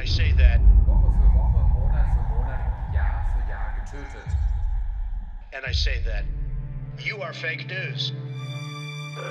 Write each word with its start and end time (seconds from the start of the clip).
I 0.00 0.06
say 0.06 0.32
that, 0.32 0.60
Woche 0.86 1.12
für 1.12 1.28
Woche, 1.28 1.60
Monat 1.74 2.06
für 2.14 2.34
Monat, 2.34 2.94
Jahr 2.94 3.22
für 3.34 3.50
Jahr 3.50 3.74
getötet. 3.84 4.32
and 5.52 5.66
I 5.68 5.72
say 5.74 6.00
that, 6.06 6.24
you 6.98 7.20
are 7.20 7.34
fake 7.34 7.66
news. 7.66 8.12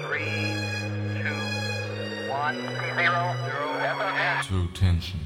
Three, 0.05 0.53
two, 1.23 2.29
one, 2.29 2.55
zero, 2.95 3.33
zero. 3.47 4.43
True 4.47 4.67
Tension. 4.75 5.19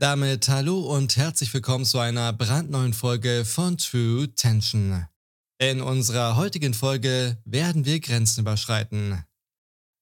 Damit 0.00 0.48
hallo 0.48 0.80
und 0.80 1.16
herzlich 1.16 1.54
willkommen 1.54 1.84
zu 1.84 2.00
einer 2.00 2.32
brandneuen 2.32 2.94
Folge 2.94 3.44
von 3.44 3.78
True 3.78 4.26
Tension. 4.34 5.06
In 5.58 5.80
unserer 5.80 6.34
heutigen 6.34 6.74
Folge 6.74 7.38
werden 7.44 7.84
wir 7.84 8.00
Grenzen 8.00 8.40
überschreiten. 8.40 9.24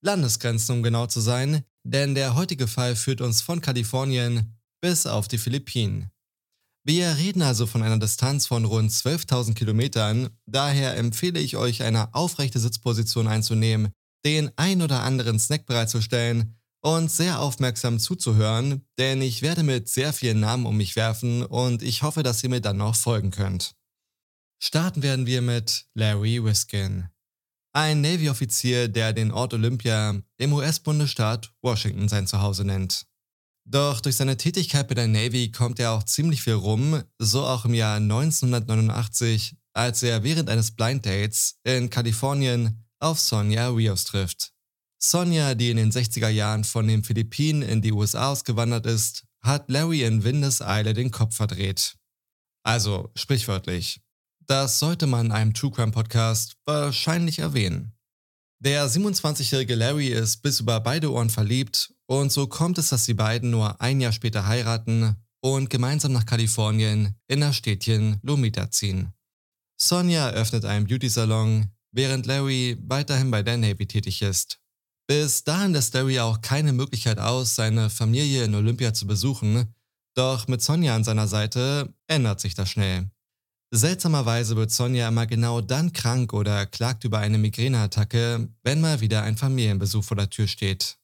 Landesgrenzen, 0.04 0.76
um 0.76 0.82
genau 0.82 1.06
zu 1.06 1.20
sein, 1.20 1.64
denn 1.82 2.14
der 2.14 2.34
heutige 2.34 2.68
Fall 2.68 2.94
führt 2.94 3.20
uns 3.20 3.40
von 3.40 3.60
Kalifornien 3.60 4.56
bis 4.80 5.06
auf 5.06 5.28
die 5.28 5.38
Philippinen. 5.38 6.10
Wir 6.86 7.16
reden 7.16 7.40
also 7.40 7.66
von 7.66 7.82
einer 7.82 7.98
Distanz 7.98 8.46
von 8.46 8.66
rund 8.66 8.90
12.000 8.90 9.54
Kilometern, 9.54 10.28
daher 10.44 10.96
empfehle 10.98 11.40
ich 11.40 11.56
euch, 11.56 11.82
eine 11.82 12.14
aufrechte 12.14 12.60
Sitzposition 12.60 13.26
einzunehmen, 13.26 13.90
den 14.26 14.50
ein 14.56 14.82
oder 14.82 15.02
anderen 15.02 15.38
Snack 15.38 15.64
bereitzustellen 15.64 16.56
und 16.82 17.10
sehr 17.10 17.40
aufmerksam 17.40 17.98
zuzuhören, 17.98 18.84
denn 18.98 19.22
ich 19.22 19.40
werde 19.40 19.62
mit 19.62 19.88
sehr 19.88 20.12
vielen 20.12 20.40
Namen 20.40 20.66
um 20.66 20.76
mich 20.76 20.96
werfen 20.96 21.42
und 21.42 21.82
ich 21.82 22.02
hoffe, 22.02 22.22
dass 22.22 22.44
ihr 22.44 22.50
mir 22.50 22.60
dann 22.60 22.76
noch 22.76 22.94
folgen 22.94 23.30
könnt. 23.30 23.72
Starten 24.62 25.02
werden 25.02 25.24
wir 25.24 25.40
mit 25.40 25.86
Larry 25.94 26.44
Wiskin, 26.44 27.08
ein 27.74 28.00
Navy-Offizier, 28.00 28.88
der 28.88 29.12
den 29.12 29.32
Ort 29.32 29.52
Olympia 29.52 30.20
im 30.38 30.52
US-Bundesstaat 30.52 31.52
Washington 31.60 32.08
sein 32.08 32.26
Zuhause 32.26 32.64
nennt. 32.64 33.06
Doch 33.66 34.00
durch 34.00 34.16
seine 34.16 34.36
Tätigkeit 34.36 34.88
bei 34.88 34.94
der 34.94 35.08
Navy 35.08 35.50
kommt 35.50 35.80
er 35.80 35.92
auch 35.92 36.04
ziemlich 36.04 36.42
viel 36.42 36.54
rum, 36.54 37.02
so 37.18 37.44
auch 37.44 37.64
im 37.64 37.74
Jahr 37.74 37.96
1989, 37.96 39.56
als 39.72 40.02
er 40.02 40.22
während 40.22 40.50
eines 40.50 40.70
Blind 40.70 41.04
Dates 41.04 41.58
in 41.64 41.90
Kalifornien 41.90 42.84
auf 43.00 43.18
Sonja 43.18 43.68
Rios 43.68 44.04
trifft. 44.04 44.52
Sonja, 45.02 45.54
die 45.54 45.70
in 45.70 45.76
den 45.76 45.90
60er 45.90 46.28
Jahren 46.28 46.64
von 46.64 46.86
den 46.86 47.02
Philippinen 47.02 47.62
in 47.62 47.82
die 47.82 47.92
USA 47.92 48.30
ausgewandert 48.30 48.86
ist, 48.86 49.24
hat 49.42 49.68
Larry 49.68 50.04
in 50.04 50.22
Windeseile 50.22 50.94
den 50.94 51.10
Kopf 51.10 51.34
verdreht. 51.34 51.96
Also 52.62 53.10
sprichwörtlich. 53.16 54.00
Das 54.46 54.78
sollte 54.78 55.06
man 55.06 55.26
in 55.26 55.32
einem 55.32 55.54
True 55.54 55.70
Crime 55.70 55.92
Podcast 55.92 56.56
wahrscheinlich 56.66 57.38
erwähnen. 57.38 57.94
Der 58.60 58.88
27-jährige 58.88 59.74
Larry 59.74 60.08
ist 60.08 60.42
bis 60.42 60.60
über 60.60 60.80
beide 60.80 61.12
Ohren 61.12 61.30
verliebt 61.30 61.94
und 62.06 62.30
so 62.30 62.46
kommt 62.46 62.78
es, 62.78 62.90
dass 62.90 63.04
die 63.04 63.14
beiden 63.14 63.50
nur 63.50 63.80
ein 63.80 64.00
Jahr 64.00 64.12
später 64.12 64.46
heiraten 64.46 65.16
und 65.40 65.70
gemeinsam 65.70 66.12
nach 66.12 66.26
Kalifornien 66.26 67.14
in 67.26 67.40
das 67.40 67.56
Städtchen 67.56 68.18
Lomita 68.22 68.70
ziehen. 68.70 69.12
Sonja 69.80 70.28
eröffnet 70.28 70.64
einen 70.64 70.86
Beauty-Salon, 70.86 71.70
während 71.92 72.26
Larry 72.26 72.76
weiterhin 72.80 73.30
bei 73.30 73.42
der 73.42 73.56
Navy 73.56 73.86
tätig 73.86 74.22
ist. 74.22 74.60
Bis 75.06 75.44
dahin 75.44 75.72
lässt 75.72 75.94
Larry 75.94 76.20
auch 76.20 76.40
keine 76.40 76.72
Möglichkeit 76.72 77.18
aus, 77.18 77.54
seine 77.54 77.90
Familie 77.90 78.44
in 78.44 78.54
Olympia 78.54 78.94
zu 78.94 79.06
besuchen, 79.06 79.74
doch 80.14 80.48
mit 80.48 80.62
Sonja 80.62 80.94
an 80.94 81.04
seiner 81.04 81.28
Seite 81.28 81.94
ändert 82.06 82.40
sich 82.40 82.54
das 82.54 82.70
schnell. 82.70 83.10
Seltsamerweise 83.76 84.54
wird 84.54 84.70
Sonja 84.70 85.08
immer 85.08 85.26
genau 85.26 85.60
dann 85.60 85.92
krank 85.92 86.32
oder 86.32 86.64
klagt 86.64 87.02
über 87.02 87.18
eine 87.18 87.38
Migräneattacke, 87.38 88.48
wenn 88.62 88.80
mal 88.80 89.00
wieder 89.00 89.22
ein 89.24 89.36
Familienbesuch 89.36 90.04
vor 90.04 90.16
der 90.16 90.30
Tür 90.30 90.46
steht. 90.46 90.96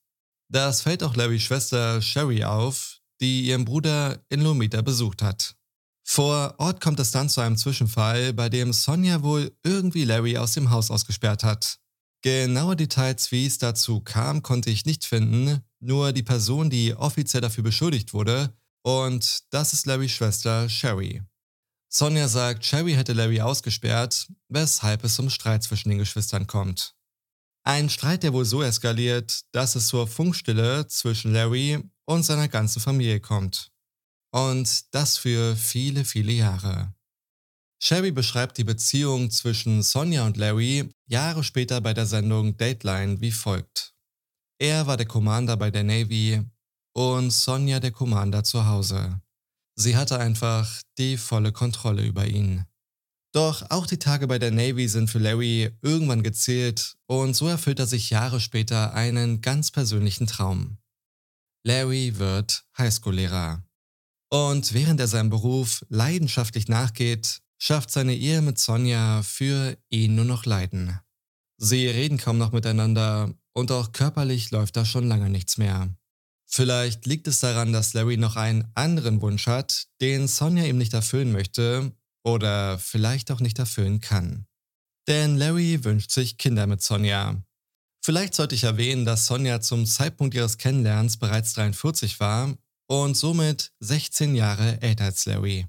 Das 0.49 0.83
fällt 0.83 1.03
auch 1.03 1.17
Larrys 1.17 1.43
Schwester 1.43 2.01
Sherry 2.01 2.45
auf, 2.45 3.01
die 3.21 3.47
ihren 3.47 3.65
Bruder 3.65 4.21
in 4.29 4.43
Lomita 4.43 4.83
besucht 4.83 5.21
hat. 5.21 5.57
Vor 6.05 6.55
Ort 6.59 6.81
kommt 6.81 7.01
es 7.01 7.11
dann 7.11 7.29
zu 7.29 7.41
einem 7.41 7.57
Zwischenfall, 7.57 8.33
bei 8.35 8.49
dem 8.49 8.73
Sonja 8.73 9.25
wohl 9.25 9.51
irgendwie 9.65 10.05
Larry 10.05 10.39
aus 10.39 10.53
dem 10.53 10.71
Haus 10.71 10.93
ausgesperrt 10.93 11.43
hat. 11.43 11.79
Genaue 12.23 12.77
Details, 12.77 13.33
wie 13.33 13.47
es 13.47 13.59
dazu 13.59 14.01
kam, 14.01 14.43
konnte 14.43 14.71
ich 14.71 14.87
nicht 14.87 15.05
finden, 15.05 15.61
nur 15.81 16.13
die 16.13 16.23
Person, 16.23 16.71
die 16.71 16.95
offiziell 16.95 17.41
dafür 17.41 17.65
beschuldigt 17.65 18.15
wurde, 18.15 18.55
und 18.83 19.41
das 19.51 19.73
ist 19.73 19.87
Larrys 19.87 20.13
Schwester 20.13 20.69
Sherry. 20.69 21.23
Sonja 21.93 22.29
sagt, 22.29 22.65
Sherry 22.65 22.93
hätte 22.95 23.13
Larry 23.15 23.41
ausgesperrt, 23.41 24.29
weshalb 24.49 25.03
es 25.03 25.17
zum 25.17 25.29
Streit 25.29 25.65
zwischen 25.65 25.89
den 25.89 25.99
Geschwistern 25.99 26.47
kommt. 26.47 26.95
Ein 27.65 27.91
Streit, 27.91 28.23
der 28.23 28.33
wohl 28.33 28.45
so 28.45 28.63
eskaliert, 28.63 29.43
dass 29.53 29.75
es 29.75 29.89
zur 29.89 30.07
Funkstille 30.07 30.87
zwischen 30.87 31.33
Larry 31.33 31.83
und 32.07 32.23
seiner 32.23 32.47
ganzen 32.47 32.81
Familie 32.81 33.19
kommt. 33.19 33.73
Und 34.33 34.95
das 34.95 35.19
für 35.19 35.57
viele, 35.57 36.05
viele 36.05 36.33
Jahre. 36.33 36.95
Sherry 37.83 38.13
beschreibt 38.13 38.59
die 38.59 38.65
Beziehung 38.65 39.31
zwischen 39.33 39.83
Sonja 39.83 40.25
und 40.27 40.37
Larry 40.37 40.89
Jahre 41.07 41.43
später 41.43 41.81
bei 41.81 41.93
der 41.93 42.07
Sendung 42.07 42.57
Dateline 42.57 43.21
wie 43.21 43.33
folgt. 43.33 43.95
Er 44.59 44.87
war 44.87 44.97
der 44.97 45.07
Commander 45.07 45.57
bei 45.57 45.73
der 45.73 45.83
Navy 45.83 46.41
und 46.93 47.31
Sonja 47.31 47.81
der 47.81 47.91
Commander 47.91 48.45
zu 48.45 48.65
Hause. 48.65 49.21
Sie 49.81 49.97
hatte 49.97 50.19
einfach 50.19 50.83
die 50.99 51.17
volle 51.17 51.53
Kontrolle 51.53 52.05
über 52.05 52.27
ihn. 52.27 52.67
Doch 53.33 53.71
auch 53.71 53.87
die 53.87 53.99
Tage 53.99 54.27
bei 54.27 54.39
der 54.39 54.51
Navy 54.51 54.89
sind 54.89 55.09
für 55.09 55.19
Larry 55.19 55.71
irgendwann 55.81 56.23
gezählt 56.23 56.97
und 57.07 57.35
so 57.35 57.49
erfüllt 57.49 57.79
er 57.79 57.87
sich 57.87 58.11
Jahre 58.11 58.41
später 58.41 58.93
einen 58.93 59.41
ganz 59.41 59.71
persönlichen 59.71 60.27
Traum. 60.27 60.77
Larry 61.65 62.19
wird 62.19 62.67
Highschool-Lehrer. 62.77 63.65
Und 64.29 64.75
während 64.75 65.01
er 65.01 65.09
seinem 65.09 65.31
Beruf 65.31 65.83
leidenschaftlich 65.89 66.69
nachgeht, 66.69 67.41
schafft 67.57 67.91
seine 67.91 68.15
Ehe 68.15 68.43
mit 68.43 68.59
Sonja 68.59 69.23
für 69.23 69.79
ihn 69.89 70.15
nur 70.15 70.27
noch 70.27 70.45
Leiden. 70.45 71.01
Sie 71.57 71.87
reden 71.87 72.19
kaum 72.19 72.37
noch 72.37 72.53
miteinander 72.53 73.33
und 73.55 73.73
auch 73.73 73.93
körperlich 73.93 74.51
läuft 74.51 74.77
da 74.77 74.85
schon 74.85 75.09
lange 75.09 75.31
nichts 75.31 75.57
mehr. 75.57 75.89
Vielleicht 76.53 77.07
liegt 77.07 77.29
es 77.29 77.39
daran, 77.39 77.73
dass 77.73 77.95
Larry 77.95 78.17
noch 78.17 78.35
einen 78.35 78.71
anderen 78.75 79.21
Wunsch 79.21 79.47
hat, 79.47 79.87
den 80.01 80.27
Sonja 80.27 80.65
ihm 80.65 80.79
nicht 80.79 80.93
erfüllen 80.93 81.31
möchte 81.31 81.93
oder 82.25 82.79
vielleicht 82.79 83.31
auch 83.31 83.39
nicht 83.39 83.61
erfüllen 83.61 84.01
kann. 84.01 84.47
Denn 85.07 85.37
Larry 85.37 85.85
wünscht 85.85 86.11
sich 86.11 86.39
Kinder 86.39 86.67
mit 86.67 86.83
Sonja. 86.83 87.41
Vielleicht 88.05 88.35
sollte 88.35 88.57
ich 88.57 88.65
erwähnen, 88.65 89.05
dass 89.05 89.27
Sonja 89.27 89.61
zum 89.61 89.87
Zeitpunkt 89.87 90.35
ihres 90.35 90.59
Kennenlernens 90.59 91.19
bereits 91.19 91.53
43 91.53 92.19
war 92.19 92.57
und 92.89 93.17
somit 93.17 93.73
16 93.79 94.35
Jahre 94.35 94.83
älter 94.83 95.05
als 95.05 95.27
Larry. 95.27 95.67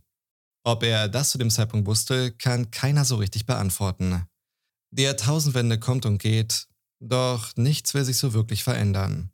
Ob 0.64 0.84
er 0.84 1.08
das 1.08 1.30
zu 1.30 1.38
dem 1.38 1.52
Zeitpunkt 1.52 1.88
wusste, 1.88 2.32
kann 2.32 2.72
keiner 2.72 3.06
so 3.06 3.18
richtig 3.18 3.46
beantworten. 3.46 4.26
Die 4.92 5.04
Jahrtausendwende 5.04 5.80
kommt 5.80 6.06
und 6.06 6.18
geht, 6.18 6.68
doch 7.00 7.56
nichts 7.56 7.94
will 7.94 8.04
sich 8.04 8.18
so 8.18 8.34
wirklich 8.34 8.64
verändern. 8.64 9.32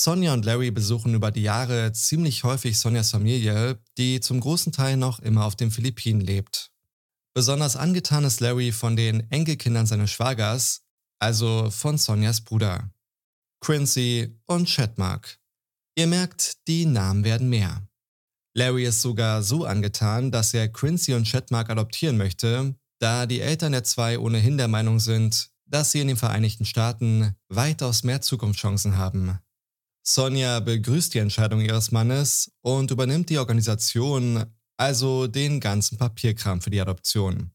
Sonja 0.00 0.32
und 0.32 0.44
Larry 0.44 0.70
besuchen 0.70 1.14
über 1.14 1.32
die 1.32 1.42
Jahre 1.42 1.92
ziemlich 1.92 2.44
häufig 2.44 2.78
Sonjas 2.78 3.10
Familie, 3.10 3.80
die 3.96 4.20
zum 4.20 4.38
großen 4.38 4.70
Teil 4.70 4.96
noch 4.96 5.18
immer 5.18 5.44
auf 5.44 5.56
den 5.56 5.72
Philippinen 5.72 6.20
lebt. 6.20 6.70
Besonders 7.34 7.74
angetan 7.74 8.22
ist 8.22 8.38
Larry 8.38 8.70
von 8.70 8.94
den 8.94 9.28
Enkelkindern 9.32 9.86
seines 9.86 10.12
Schwagers, 10.12 10.82
also 11.18 11.68
von 11.72 11.98
Sonjas 11.98 12.42
Bruder. 12.42 12.92
Quincy 13.60 14.38
und 14.46 14.68
Chatmark. 14.68 15.40
Ihr 15.96 16.06
merkt, 16.06 16.68
die 16.68 16.86
Namen 16.86 17.24
werden 17.24 17.48
mehr. 17.48 17.82
Larry 18.54 18.84
ist 18.84 19.02
sogar 19.02 19.42
so 19.42 19.64
angetan, 19.64 20.30
dass 20.30 20.54
er 20.54 20.68
Quincy 20.68 21.14
und 21.14 21.26
Chatmark 21.26 21.70
adoptieren 21.70 22.18
möchte, 22.18 22.76
da 23.00 23.26
die 23.26 23.40
Eltern 23.40 23.72
der 23.72 23.82
zwei 23.82 24.20
ohnehin 24.20 24.58
der 24.58 24.68
Meinung 24.68 25.00
sind, 25.00 25.50
dass 25.66 25.90
sie 25.90 26.00
in 26.00 26.06
den 26.06 26.16
Vereinigten 26.16 26.64
Staaten 26.64 27.34
weitaus 27.48 28.04
mehr 28.04 28.20
Zukunftschancen 28.20 28.96
haben. 28.96 29.40
Sonja 30.10 30.60
begrüßt 30.60 31.12
die 31.12 31.18
Entscheidung 31.18 31.60
ihres 31.60 31.90
Mannes 31.90 32.50
und 32.62 32.90
übernimmt 32.90 33.28
die 33.28 33.36
Organisation, 33.36 34.42
also 34.78 35.26
den 35.26 35.60
ganzen 35.60 35.98
Papierkram 35.98 36.62
für 36.62 36.70
die 36.70 36.80
Adoption. 36.80 37.50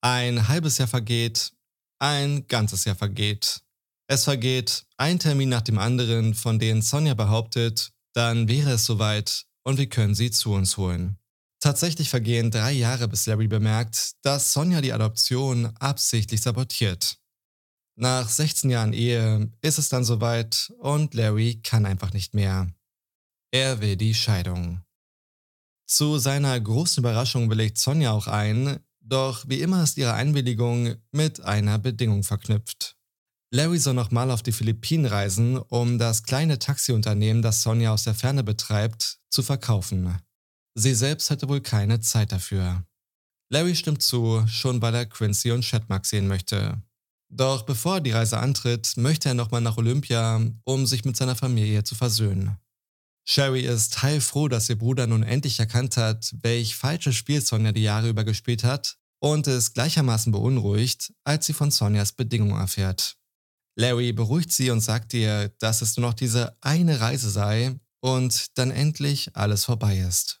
Ein 0.00 0.48
halbes 0.48 0.78
Jahr 0.78 0.88
vergeht, 0.88 1.52
ein 2.00 2.48
ganzes 2.48 2.86
Jahr 2.86 2.96
vergeht. 2.96 3.60
Es 4.08 4.24
vergeht 4.24 4.84
ein 4.96 5.20
Termin 5.20 5.48
nach 5.48 5.62
dem 5.62 5.78
anderen, 5.78 6.34
von 6.34 6.58
denen 6.58 6.82
Sonja 6.82 7.14
behauptet, 7.14 7.92
dann 8.14 8.48
wäre 8.48 8.72
es 8.72 8.84
soweit 8.84 9.44
und 9.62 9.78
wir 9.78 9.88
können 9.88 10.16
sie 10.16 10.32
zu 10.32 10.54
uns 10.54 10.76
holen. 10.76 11.18
Tatsächlich 11.60 12.10
vergehen 12.10 12.50
drei 12.50 12.72
Jahre, 12.72 13.06
bis 13.06 13.26
Larry 13.26 13.46
bemerkt, 13.46 14.14
dass 14.22 14.52
Sonja 14.52 14.80
die 14.80 14.92
Adoption 14.92 15.66
absichtlich 15.78 16.40
sabotiert. 16.40 17.16
Nach 17.98 18.28
16 18.28 18.68
Jahren 18.68 18.92
Ehe 18.92 19.50
ist 19.62 19.78
es 19.78 19.88
dann 19.88 20.04
soweit 20.04 20.70
und 20.80 21.14
Larry 21.14 21.60
kann 21.62 21.86
einfach 21.86 22.12
nicht 22.12 22.34
mehr. 22.34 22.68
Er 23.50 23.80
will 23.80 23.96
die 23.96 24.14
Scheidung. 24.14 24.82
Zu 25.86 26.18
seiner 26.18 26.60
großen 26.60 27.00
Überraschung 27.00 27.48
willigt 27.48 27.78
Sonja 27.78 28.12
auch 28.12 28.26
ein, 28.26 28.80
doch 29.00 29.48
wie 29.48 29.62
immer 29.62 29.82
ist 29.82 29.96
ihre 29.96 30.12
Einwilligung 30.12 30.96
mit 31.10 31.40
einer 31.40 31.78
Bedingung 31.78 32.22
verknüpft. 32.22 32.96
Larry 33.50 33.78
soll 33.78 33.94
nochmal 33.94 34.30
auf 34.30 34.42
die 34.42 34.52
Philippinen 34.52 35.06
reisen, 35.06 35.56
um 35.56 35.98
das 35.98 36.22
kleine 36.22 36.58
Taxiunternehmen, 36.58 37.40
das 37.40 37.62
Sonja 37.62 37.94
aus 37.94 38.04
der 38.04 38.14
Ferne 38.14 38.44
betreibt, 38.44 39.20
zu 39.30 39.42
verkaufen. 39.42 40.18
Sie 40.74 40.94
selbst 40.94 41.30
hätte 41.30 41.48
wohl 41.48 41.62
keine 41.62 42.00
Zeit 42.00 42.32
dafür. 42.32 42.84
Larry 43.48 43.74
stimmt 43.74 44.02
zu, 44.02 44.44
schon 44.48 44.82
weil 44.82 44.94
er 44.94 45.06
Quincy 45.06 45.52
und 45.52 45.64
Shatmark 45.64 46.04
sehen 46.04 46.26
möchte. 46.26 46.82
Doch 47.28 47.62
bevor 47.62 47.96
er 47.96 48.00
die 48.00 48.12
Reise 48.12 48.38
antritt, 48.38 48.96
möchte 48.96 49.28
er 49.28 49.34
nochmal 49.34 49.60
nach 49.60 49.76
Olympia, 49.76 50.40
um 50.64 50.86
sich 50.86 51.04
mit 51.04 51.16
seiner 51.16 51.36
Familie 51.36 51.84
zu 51.84 51.94
versöhnen. 51.94 52.56
Sherry 53.28 53.62
ist 53.62 54.02
heilfroh, 54.02 54.46
dass 54.46 54.68
ihr 54.68 54.78
Bruder 54.78 55.08
nun 55.08 55.24
endlich 55.24 55.58
erkannt 55.58 55.96
hat, 55.96 56.32
welch 56.42 56.76
falsches 56.76 57.16
Spiel 57.16 57.40
Sonja 57.40 57.72
die 57.72 57.82
Jahre 57.82 58.08
über 58.08 58.22
gespielt 58.22 58.62
hat 58.62 58.96
und 59.18 59.48
ist 59.48 59.74
gleichermaßen 59.74 60.30
beunruhigt, 60.30 61.12
als 61.24 61.46
sie 61.46 61.52
von 61.52 61.72
Sonjas 61.72 62.12
Bedingungen 62.12 62.60
erfährt. 62.60 63.16
Larry 63.76 64.12
beruhigt 64.12 64.52
sie 64.52 64.70
und 64.70 64.80
sagt 64.80 65.12
ihr, 65.12 65.48
dass 65.58 65.82
es 65.82 65.96
nur 65.96 66.06
noch 66.06 66.14
diese 66.14 66.56
eine 66.60 67.00
Reise 67.00 67.30
sei 67.30 67.78
und 68.00 68.56
dann 68.56 68.70
endlich 68.70 69.36
alles 69.36 69.64
vorbei 69.64 69.98
ist. 69.98 70.40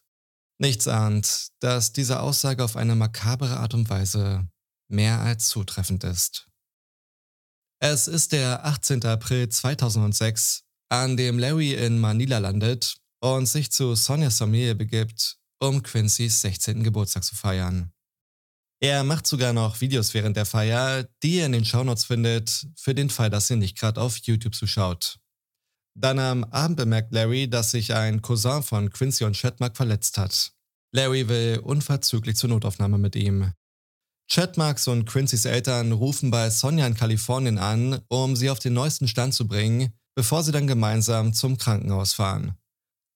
Nichts 0.58 0.88
ahnt, 0.88 1.48
dass 1.58 1.92
diese 1.92 2.20
Aussage 2.20 2.64
auf 2.64 2.76
eine 2.76 2.94
makabere 2.94 3.58
Art 3.58 3.74
und 3.74 3.90
Weise 3.90 4.48
mehr 4.88 5.20
als 5.20 5.48
zutreffend 5.48 6.04
ist. 6.04 6.48
Es 7.78 8.08
ist 8.08 8.32
der 8.32 8.64
18. 8.64 9.04
April 9.04 9.50
2006, 9.50 10.64
an 10.88 11.16
dem 11.16 11.38
Larry 11.38 11.74
in 11.74 11.98
Manila 11.98 12.38
landet 12.38 12.96
und 13.20 13.46
sich 13.46 13.70
zu 13.70 13.94
Sonias 13.94 14.38
Familie 14.38 14.74
begibt, 14.74 15.36
um 15.60 15.82
Quincy's 15.82 16.40
16. 16.40 16.82
Geburtstag 16.82 17.24
zu 17.24 17.34
feiern. 17.34 17.92
Er 18.80 19.04
macht 19.04 19.26
sogar 19.26 19.52
noch 19.52 19.80
Videos 19.80 20.14
während 20.14 20.38
der 20.38 20.46
Feier, 20.46 21.06
die 21.22 21.38
er 21.38 21.46
in 21.46 21.52
den 21.52 21.64
Shownotes 21.66 22.06
findet, 22.06 22.66
für 22.76 22.94
den 22.94 23.10
Fall, 23.10 23.28
dass 23.28 23.50
ihr 23.50 23.56
nicht 23.56 23.78
gerade 23.78 24.00
auf 24.00 24.16
YouTube 24.18 24.54
zuschaut. 24.54 25.18
Dann 25.94 26.18
am 26.18 26.44
Abend 26.44 26.78
bemerkt 26.78 27.12
Larry, 27.12 27.48
dass 27.48 27.72
sich 27.72 27.92
ein 27.92 28.22
Cousin 28.22 28.62
von 28.62 28.90
Quincy 28.90 29.24
und 29.24 29.36
Chatmark 29.36 29.76
verletzt 29.76 30.16
hat. 30.16 30.52
Larry 30.92 31.28
will 31.28 31.60
unverzüglich 31.62 32.36
zur 32.36 32.48
Notaufnahme 32.50 32.96
mit 32.96 33.16
ihm. 33.16 33.52
Chatmarks 34.28 34.88
und 34.88 35.06
Quincy's 35.06 35.44
Eltern 35.44 35.92
rufen 35.92 36.30
bei 36.30 36.50
Sonja 36.50 36.86
in 36.86 36.94
Kalifornien 36.94 37.58
an, 37.58 38.00
um 38.08 38.34
sie 38.34 38.50
auf 38.50 38.58
den 38.58 38.74
neuesten 38.74 39.06
Stand 39.06 39.34
zu 39.34 39.46
bringen, 39.46 39.92
bevor 40.14 40.42
sie 40.42 40.52
dann 40.52 40.66
gemeinsam 40.66 41.32
zum 41.32 41.56
Krankenhaus 41.58 42.14
fahren. 42.14 42.56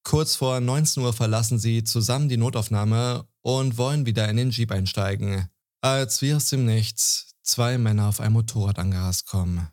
Kurz 0.05 0.37
vor 0.37 0.61
19 0.61 1.03
Uhr 1.03 1.13
verlassen 1.13 1.59
sie 1.59 1.85
zusammen 1.85 2.29
die 2.29 2.37
Notaufnahme 2.37 3.27
und 3.43 3.77
wollen 3.77 4.07
wieder 4.07 4.29
in 4.29 4.37
den 4.37 4.51
Jeep 4.51 4.71
einsteigen, 4.71 5.49
als 5.83 6.23
wie 6.23 6.35
aus 6.35 6.49
dem 6.49 6.65
Nichts 6.65 7.35
zwei 7.43 7.77
Männer 7.77 8.09
auf 8.09 8.21
ein 8.21 8.33
Motorrad 8.33 8.79
angerast 8.79 9.27
kommen. 9.27 9.69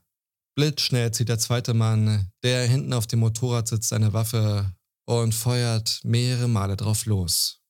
Blitzschnell 0.56 1.12
zieht 1.12 1.30
der 1.30 1.40
zweite 1.40 1.74
Mann, 1.74 2.32
der 2.44 2.68
hinten 2.68 2.94
auf 2.94 3.06
dem 3.06 3.20
Motorrad 3.20 3.68
sitzt, 3.68 3.94
eine 3.94 4.14
Waffe 4.14 4.74
und 5.06 5.36
feuert 5.36 6.00
mehrere 6.04 6.48
Male 6.48 6.76
drauf 6.76 7.06
los. 7.06 7.62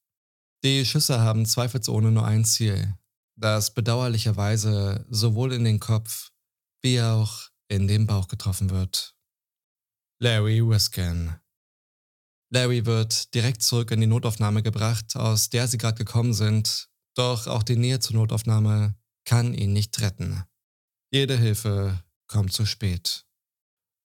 Die 0.63 0.86
Schüsse 0.86 1.20
haben 1.20 1.46
zweifelsohne 1.46 2.12
nur 2.12 2.25
ein 2.25 2.46
Ziel, 2.46 2.96
das 3.38 3.74
bedauerlicherweise 3.74 5.06
sowohl 5.10 5.54
in 5.54 5.63
den 5.63 5.80
Kopf 5.80 6.31
wie 6.81 7.01
auch 7.01 7.50
in 7.69 7.88
den 7.88 8.07
Bauch 8.07 8.28
getroffen 8.28 8.69
wird. 8.69 9.16
Larry 10.19 10.68
Wiskin. 10.68 11.36
Larry 12.50 12.86
wird 12.86 13.34
direkt 13.34 13.62
zurück 13.62 13.92
in 13.92 14.01
die 14.01 14.07
Notaufnahme 14.07 14.63
gebracht, 14.63 15.16
aus 15.16 15.50
der 15.50 15.68
sie 15.68 15.78
gerade 15.78 15.98
gekommen 15.98 16.34
sind, 16.34 16.89
doch 17.16 17.48
auch 17.48 17.63
die 17.63 17.75
Nähe 17.75 18.00
zur 18.00 18.16
Notaufnahme 18.16 18.95
kann 19.25 19.54
ihn 19.54 19.74
nicht 19.74 20.00
retten. 20.01 20.44
Jede 21.12 21.38
Hilfe 21.38 22.04
kommt 22.28 22.54
zu 22.54 22.66
spät. 22.66 23.25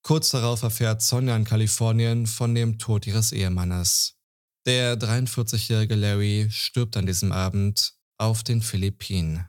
Kurz 0.02 0.30
darauf 0.30 0.62
erfährt 0.62 1.00
Sonja 1.00 1.36
in 1.36 1.44
Kalifornien 1.44 2.26
von 2.26 2.54
dem 2.54 2.78
Tod 2.78 3.06
ihres 3.06 3.32
Ehemannes. 3.32 4.16
Der 4.66 4.98
43-jährige 4.98 5.94
Larry 5.94 6.48
stirbt 6.50 6.96
an 6.96 7.06
diesem 7.06 7.32
Abend 7.32 7.94
auf 8.18 8.42
den 8.42 8.62
Philippinen. 8.62 9.46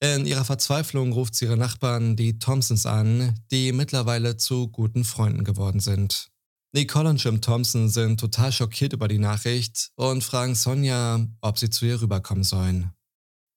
In 0.00 0.26
ihrer 0.26 0.44
Verzweiflung 0.44 1.12
ruft 1.12 1.34
sie 1.34 1.46
ihre 1.46 1.56
Nachbarn, 1.56 2.16
die 2.16 2.38
Thompsons, 2.38 2.84
an, 2.84 3.34
die 3.50 3.72
mittlerweile 3.72 4.36
zu 4.36 4.68
guten 4.68 5.04
Freunden 5.04 5.42
geworden 5.42 5.80
sind. 5.80 6.30
Nicole 6.74 7.08
und 7.08 7.24
Jim 7.24 7.40
Thompson 7.40 7.88
sind 7.88 8.20
total 8.20 8.52
schockiert 8.52 8.92
über 8.92 9.08
die 9.08 9.18
Nachricht 9.18 9.92
und 9.94 10.22
fragen 10.22 10.54
Sonja, 10.54 11.26
ob 11.40 11.58
sie 11.58 11.70
zu 11.70 11.86
ihr 11.86 12.02
rüberkommen 12.02 12.44
sollen. 12.44 12.92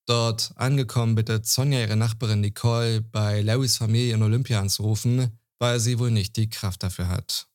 Dort 0.08 0.54
angekommen 0.56 1.16
bittet 1.16 1.46
Sonja 1.46 1.82
ihre 1.82 1.98
Nachbarin 1.98 2.40
Nicole, 2.40 3.02
bei 3.02 3.42
Larrys 3.42 3.76
Familie 3.76 4.16
in 4.16 4.24
Olympia 4.24 4.62
anzurufen, 4.62 5.38
weil 5.60 5.82
sie 5.82 6.00
wohl 6.00 6.12
nicht 6.12 6.38
die 6.38 6.50
Kraft 6.50 6.82
dafür 6.82 7.10
hat. 7.10 7.48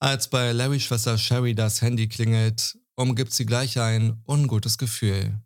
Als 0.00 0.28
bei 0.28 0.50
Larrys 0.50 0.82
Schwester 0.82 1.16
Sherry 1.16 1.54
das 1.54 1.80
Handy 1.80 2.08
klingelt, 2.08 2.76
umgibt 2.96 3.32
sie 3.32 3.46
gleich 3.46 3.78
ein 3.78 4.20
ungutes 4.26 4.76
Gefühl. 4.76 5.40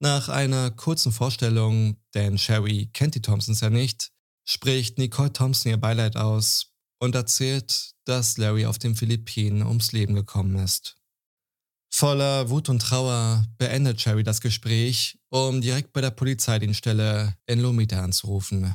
Nach 0.00 0.28
einer 0.28 0.70
kurzen 0.70 1.10
Vorstellung, 1.10 1.96
denn 2.14 2.38
Sherry 2.38 2.88
kennt 2.92 3.16
die 3.16 3.22
Thompsons 3.22 3.60
ja 3.60 3.70
nicht, 3.70 4.12
spricht 4.44 4.98
Nicole 4.98 5.32
Thompson 5.32 5.70
ihr 5.70 5.76
Beileid 5.76 6.16
aus 6.16 6.72
und 7.00 7.14
erzählt, 7.14 7.94
dass 8.04 8.38
Larry 8.38 8.66
auf 8.66 8.78
den 8.78 8.94
Philippinen 8.94 9.62
ums 9.62 9.92
Leben 9.92 10.14
gekommen 10.14 10.56
ist. 10.56 10.96
Voller 11.90 12.48
Wut 12.50 12.68
und 12.68 12.80
Trauer 12.80 13.44
beendet 13.56 14.00
Sherry 14.00 14.22
das 14.22 14.40
Gespräch, 14.40 15.18
um 15.30 15.60
direkt 15.60 15.92
bei 15.92 16.00
der 16.00 16.10
Polizeidienststelle 16.10 17.36
in 17.46 17.60
Lomita 17.60 18.02
anzurufen. 18.02 18.74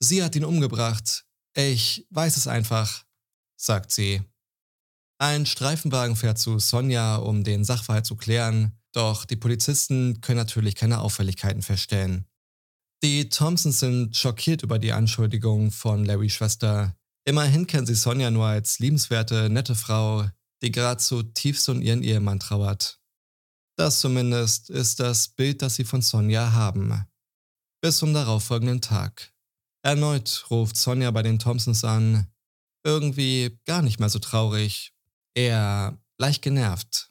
Sie 0.00 0.22
hat 0.22 0.34
ihn 0.34 0.44
umgebracht. 0.44 1.24
Ich 1.54 2.06
weiß 2.10 2.36
es 2.36 2.46
einfach, 2.46 3.04
sagt 3.56 3.92
sie. 3.92 4.22
Ein 5.18 5.44
Streifenwagen 5.44 6.16
fährt 6.16 6.38
zu 6.38 6.58
Sonja, 6.58 7.16
um 7.16 7.44
den 7.44 7.64
Sachverhalt 7.64 8.06
zu 8.06 8.16
klären, 8.16 8.79
doch 8.92 9.24
die 9.24 9.36
Polizisten 9.36 10.20
können 10.20 10.38
natürlich 10.38 10.74
keine 10.74 11.00
Auffälligkeiten 11.00 11.62
feststellen. 11.62 12.26
Die 13.02 13.28
Thompsons 13.28 13.80
sind 13.80 14.16
schockiert 14.16 14.62
über 14.62 14.78
die 14.78 14.92
Anschuldigung 14.92 15.70
von 15.70 16.04
Larrys 16.04 16.34
Schwester. 16.34 16.96
Immerhin 17.24 17.66
kennen 17.66 17.86
sie 17.86 17.94
Sonja 17.94 18.30
nur 18.30 18.46
als 18.46 18.78
liebenswerte, 18.78 19.48
nette 19.48 19.74
Frau, 19.74 20.28
die 20.62 20.70
gerade 20.70 21.00
zutiefst 21.00 21.68
um 21.68 21.80
ihren 21.80 22.02
Ehemann 22.02 22.40
trauert. 22.40 23.00
Das 23.76 24.00
zumindest 24.00 24.68
ist 24.68 25.00
das 25.00 25.28
Bild, 25.28 25.62
das 25.62 25.76
sie 25.76 25.84
von 25.84 26.02
Sonja 26.02 26.52
haben. 26.52 27.06
Bis 27.80 27.96
zum 27.96 28.12
darauffolgenden 28.12 28.82
Tag. 28.82 29.32
Erneut 29.82 30.44
ruft 30.50 30.76
Sonja 30.76 31.10
bei 31.10 31.22
den 31.22 31.38
Thompsons 31.38 31.84
an, 31.84 32.26
irgendwie 32.84 33.58
gar 33.64 33.80
nicht 33.80 33.98
mehr 33.98 34.10
so 34.10 34.18
traurig, 34.18 34.92
eher 35.34 35.98
leicht 36.18 36.42
genervt. 36.42 37.09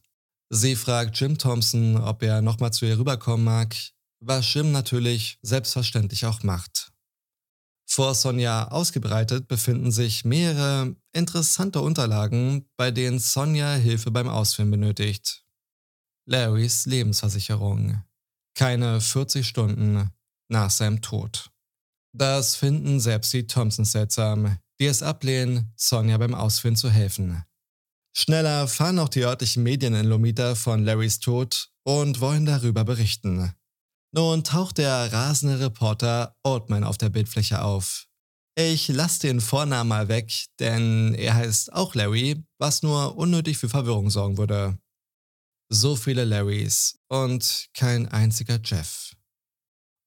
Sie 0.52 0.76
fragt 0.76 1.20
Jim 1.20 1.38
Thompson, 1.38 1.98
ob 1.98 2.24
er 2.24 2.42
nochmal 2.42 2.74
zu 2.74 2.86
ihr 2.86 2.98
rüberkommen 2.98 3.44
mag, 3.46 3.76
was 4.20 4.52
Jim 4.54 4.72
natürlich 4.72 5.38
selbstverständlich 5.44 6.26
auch 6.26 6.42
macht. 6.42 6.92
Vor 7.88 8.14
Sonja 8.16 8.68
ausgebreitet 8.68 9.48
befinden 9.48 9.92
sich 9.92 10.26
mehrere 10.26 10.96
interessante 11.14 11.82
Unterlagen, 11.82 12.68
bei 12.78 12.92
denen 12.92 13.20
Sonja 13.20 13.76
Hilfe 13.76 14.12
beim 14.12 14.28
Ausführen 14.28 14.72
benötigt. 14.72 15.44
Larrys 16.28 16.86
Lebensversicherung. 16.86 18.04
Keine 18.56 19.02
40 19.02 19.48
Stunden 19.48 20.10
nach 20.50 20.70
seinem 20.70 21.02
Tod. 21.02 21.52
Das 22.16 22.56
finden 22.56 23.00
selbst 23.00 23.34
die 23.34 23.48
Thompsons 23.48 23.92
seltsam, 23.92 24.58
die 24.80 24.86
es 24.86 25.04
ablehnen, 25.04 25.74
Sonja 25.76 26.18
beim 26.18 26.34
Ausführen 26.34 26.76
zu 26.76 26.90
helfen. 26.90 27.44
Schneller 28.20 28.68
fahren 28.68 29.00
auch 29.00 29.08
die 29.08 29.24
örtlichen 29.24 29.64
Medien 29.64 29.94
in 29.94 30.06
Lomita 30.06 30.54
von 30.54 30.84
Larrys 30.84 31.22
Tod 31.22 31.70
und 31.86 32.20
wollen 32.20 32.46
darüber 32.46 32.84
berichten. 32.84 33.54
Nun 34.12 34.44
taucht 34.44 34.78
der 34.78 35.14
rasende 35.14 35.62
Reporter 35.62 36.36
Oldman 36.44 36.84
auf 36.84 36.98
der 36.98 37.08
Bildfläche 37.08 37.62
auf. 37.62 38.08
Ich 38.58 38.90
lasse 38.90 39.22
den 39.22 39.40
Vornamen 39.40 39.88
mal 39.88 40.10
weg, 40.10 40.34
denn 40.60 41.14
er 41.14 41.36
heißt 41.36 41.72
auch 41.72 41.96
Larry, 41.96 42.44
was 42.58 42.84
nur 42.84 43.16
unnötig 43.16 43.58
für 43.58 43.70
Verwirrung 43.70 44.10
sorgen 44.10 44.38
würde. 44.38 44.78
So 45.70 45.96
viele 45.96 46.26
Larrys 46.26 47.00
und 47.08 47.70
kein 47.74 48.10
einziger 48.10 48.60
Jeff. 48.62 49.14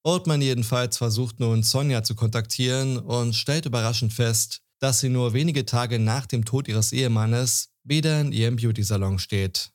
Oldman 0.05 0.43
jedenfalls 0.43 0.99
versucht 0.99 1.41
nun 1.41 1.63
Sonja 1.63 2.03
zu 2.03 2.15
kontaktieren 2.15 2.99
und 2.99 3.35
stellt 3.35 3.65
überraschend 3.65 4.13
fest, 4.13 4.61
dass 4.81 5.01
sie 5.01 5.09
nur 5.09 5.33
wenige 5.33 5.65
Tage 5.65 5.99
nach 5.99 6.27
dem 6.27 6.45
Tod 6.45 6.69
ihres 6.69 6.93
Ehemannes 6.93 7.72
wieder 7.85 8.21
in 8.21 8.33
ihrem 8.33 8.57
Beauty-Salon 8.57 9.19
steht. 9.19 9.73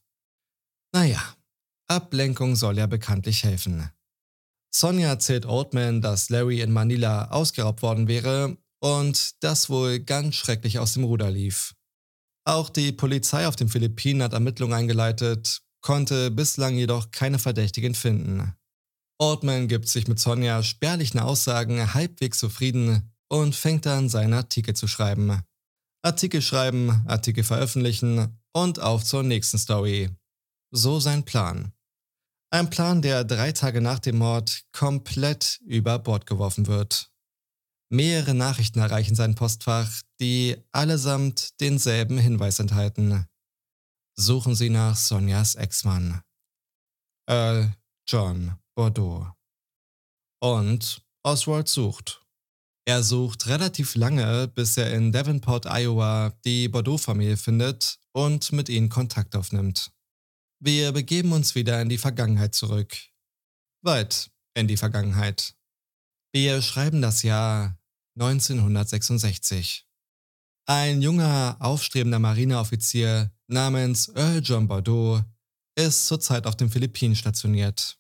Naja, 0.94 1.22
Ablenkung 1.88 2.56
soll 2.56 2.78
ja 2.78 2.88
bekanntlich 2.88 3.44
helfen. 3.44 3.90
Sonja 4.74 5.10
erzählt 5.10 5.46
Oldman, 5.46 6.02
dass 6.02 6.30
Larry 6.30 6.62
in 6.62 6.72
Manila 6.72 7.30
ausgeraubt 7.30 7.82
worden 7.82 8.08
wäre 8.08 8.58
und 8.80 9.44
das 9.44 9.70
wohl 9.70 10.00
ganz 10.00 10.36
schrecklich 10.36 10.80
aus 10.80 10.94
dem 10.94 11.04
Ruder 11.04 11.32
lief. 11.32 11.74
Auch 12.46 12.70
die 12.70 12.92
Polizei 12.92 13.48
auf 13.48 13.56
den 13.56 13.70
Philippinen 13.70 14.24
hat 14.24 14.34
Ermittlungen 14.34 14.74
eingeleitet, 14.74 15.62
konnte 15.82 16.32
bislang 16.32 16.76
jedoch 16.76 17.12
keine 17.12 17.40
Verdächtigen 17.40 17.96
finden. 17.96 18.54
Oldman 19.20 19.68
gibt 19.68 19.88
sich 19.88 20.08
mit 20.08 20.20
Sonja 20.20 20.62
spärlichen 20.64 21.20
Aussagen 21.20 21.94
halbwegs 21.94 22.40
zufrieden, 22.40 23.12
und 23.30 23.56
fängt 23.56 23.86
an, 23.88 24.10
seine 24.10 24.38
Artikel 24.38 24.76
zu 24.76 24.88
schreiben. 24.88 25.42
Artikel 26.04 26.42
schreiben, 26.42 27.04
Artikel 27.08 27.44
veröffentlichen 27.44 28.40
und 28.54 28.80
auf 28.80 29.04
zur 29.04 29.24
nächsten 29.24 29.58
Story. 29.58 30.10
So 30.72 31.00
sein 31.00 31.24
Plan. 31.24 31.74
Ein 32.50 32.70
Plan, 32.70 33.02
der 33.02 33.24
drei 33.24 33.52
Tage 33.52 33.82
nach 33.82 34.00
dem 34.00 34.18
Mord 34.18 34.64
komplett 34.72 35.60
über 35.66 36.00
Bord 36.00 36.26
geworfen 36.26 36.68
wird. 36.68 37.12
Mehrere 37.90 38.34
Nachrichten 38.34 38.80
erreichen 38.80 39.16
sein 39.16 39.36
Postfach, 39.36 40.02
die 40.20 40.58
allesamt 40.72 41.60
denselben 41.62 42.18
Hinweis 42.18 42.60
enthalten. 42.60 43.26
Suchen 44.18 44.56
Sie 44.56 44.70
nach 44.70 44.96
Sonjas 44.96 45.56
Ex-Mann. 45.56 46.22
Earl 47.30 47.76
John 48.08 48.58
Bordeaux. 48.76 49.28
Und 50.42 51.02
Oswald 51.24 51.68
sucht. 51.68 52.26
Er 52.88 53.04
sucht 53.04 53.48
relativ 53.48 53.96
lange, 53.96 54.48
bis 54.48 54.78
er 54.78 54.94
in 54.94 55.12
Davenport, 55.12 55.66
Iowa, 55.66 56.32
die 56.46 56.70
Bordeaux-Familie 56.70 57.36
findet 57.36 58.00
und 58.14 58.54
mit 58.54 58.70
ihnen 58.70 58.88
Kontakt 58.88 59.36
aufnimmt. 59.36 59.92
Wir 60.64 60.94
begeben 60.94 61.34
uns 61.34 61.54
wieder 61.54 61.82
in 61.82 61.90
die 61.90 61.98
Vergangenheit 61.98 62.56
zurück. 62.56 62.96
Weit 63.82 64.32
in 64.54 64.70
die 64.70 64.78
Vergangenheit. 64.78 65.54
Wir 66.32 66.62
schreiben 66.62 67.02
das 67.02 67.24
Jahr 67.24 67.78
1966. 68.18 69.86
Ein 70.66 71.02
junger, 71.02 71.58
aufstrebender 71.60 72.20
Marineoffizier 72.20 73.34
namens 73.48 74.08
Earl 74.16 74.42
John 74.42 74.70
Bordeaux 74.70 75.26
ist 75.78 76.08
zurzeit 76.08 76.48
auf 76.48 76.56
den 76.56 76.70
Philippinen 76.70 77.18
stationiert. 77.18 78.00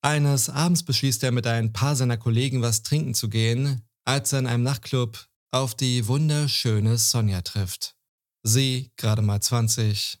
Eines 0.00 0.48
Abends 0.48 0.84
beschließt 0.84 1.24
er 1.24 1.32
mit 1.32 1.48
ein 1.48 1.72
paar 1.72 1.96
seiner 1.96 2.16
Kollegen 2.16 2.62
was 2.62 2.84
trinken 2.84 3.12
zu 3.12 3.28
gehen, 3.28 3.82
als 4.06 4.32
er 4.32 4.38
in 4.38 4.46
einem 4.46 4.62
Nachtclub 4.62 5.28
auf 5.50 5.74
die 5.74 6.06
wunderschöne 6.06 6.96
Sonja 6.96 7.42
trifft. 7.42 7.96
Sie 8.42 8.92
gerade 8.96 9.22
mal 9.22 9.40
20, 9.40 10.18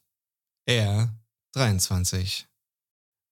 er 0.66 1.16
23. 1.52 2.48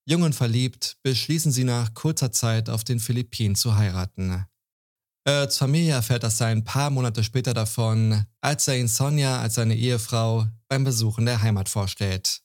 Jung 0.06 0.22
und 0.22 0.34
verliebt 0.34 0.98
beschließen 1.02 1.50
sie 1.50 1.64
nach 1.64 1.94
kurzer 1.94 2.30
Zeit 2.30 2.70
auf 2.70 2.84
den 2.84 3.00
Philippinen 3.00 3.56
zu 3.56 3.76
heiraten. 3.76 4.46
Erds 5.26 5.56
Familie 5.56 5.94
erfährt 5.94 6.22
das 6.22 6.40
ein 6.42 6.64
paar 6.64 6.90
Monate 6.90 7.24
später 7.24 7.54
davon, 7.54 8.26
als 8.42 8.68
er 8.68 8.78
ihn 8.78 8.88
Sonja 8.88 9.40
als 9.40 9.54
seine 9.54 9.74
Ehefrau 9.74 10.46
beim 10.68 10.84
Besuchen 10.84 11.24
der 11.24 11.40
Heimat 11.40 11.70
vorstellt. 11.70 12.42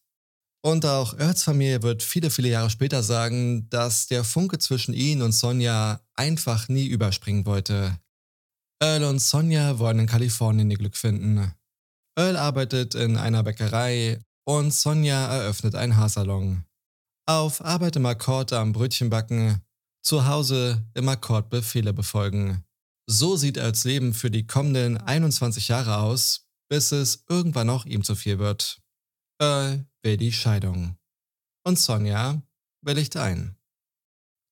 Und 0.61 0.85
auch 0.85 1.13
Erds 1.17 1.43
Familie 1.43 1.83
wird 1.83 2.03
viele, 2.03 2.29
viele 2.29 2.49
Jahre 2.49 2.69
später 2.69 3.03
sagen, 3.03 3.69
dass 3.69 4.07
der 4.07 4.23
Funke 4.23 4.57
zwischen 4.59 4.93
ihn 4.93 5.21
und 5.21 5.33
Sonja 5.33 6.01
einfach 6.19 6.67
nie 6.67 6.85
überspringen 6.85 7.45
wollte. 7.45 7.97
Earl 8.83 9.05
und 9.05 9.19
Sonja 9.19 9.79
wollen 9.79 9.99
in 9.99 10.05
Kalifornien 10.05 10.69
ihr 10.69 10.77
Glück 10.77 10.97
finden. 10.97 11.53
Earl 12.17 12.35
arbeitet 12.35 12.93
in 12.93 13.15
einer 13.15 13.41
Bäckerei 13.41 14.19
und 14.45 14.73
Sonja 14.73 15.27
eröffnet 15.27 15.75
einen 15.75 15.95
Haarsalon. 15.95 16.65
Auf 17.25 17.63
Arbeit 17.63 17.95
im 17.95 18.05
Akkord 18.05 18.51
am 18.51 18.73
Brötchenbacken, 18.73 19.61
zu 20.01 20.25
Hause 20.25 20.85
im 20.93 21.07
Akkord 21.07 21.49
Befehle 21.49 21.93
befolgen. 21.93 22.65
So 23.09 23.38
sieht 23.38 23.57
Earls 23.57 23.85
Leben 23.85 24.13
für 24.13 24.29
die 24.29 24.45
kommenden 24.45 24.97
21 24.97 25.69
Jahre 25.69 25.97
aus, 25.97 26.47
bis 26.69 26.91
es 26.91 27.23
irgendwann 27.29 27.69
auch 27.69 27.85
ihm 27.85 28.03
zu 28.03 28.15
viel 28.15 28.39
wird. 28.39 28.81
Earl 29.41 29.85
will 30.03 30.17
die 30.17 30.33
Scheidung. 30.33 30.97
Und 31.63 31.79
Sonja 31.79 32.41
willigt 32.81 33.15
ein. 33.15 33.58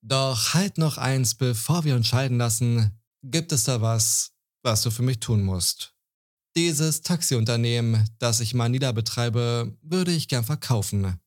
Doch 0.07 0.53
halt 0.53 0.77
noch 0.77 0.97
eins, 0.97 1.35
bevor 1.35 1.83
wir 1.83 1.93
uns 1.93 2.07
scheiden 2.07 2.37
lassen, 2.37 2.97
gibt 3.23 3.51
es 3.51 3.65
da 3.65 3.81
was, 3.81 4.31
was 4.63 4.81
du 4.81 4.89
für 4.89 5.01
mich 5.01 5.19
tun 5.19 5.43
musst. 5.43 5.93
Dieses 6.55 7.01
Taxiunternehmen, 7.01 8.09
das 8.17 8.39
ich 8.39 8.53
mal 8.53 8.69
niederbetreibe, 8.69 9.77
würde 9.81 10.11
ich 10.11 10.29
gern 10.29 10.45
verkaufen. 10.45 11.19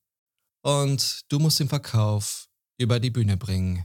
Und 0.63 1.31
du 1.31 1.39
musst 1.39 1.61
den 1.61 1.69
Verkauf 1.69 2.49
über 2.79 3.01
die 3.01 3.11
Bühne 3.11 3.37
bringen. 3.37 3.85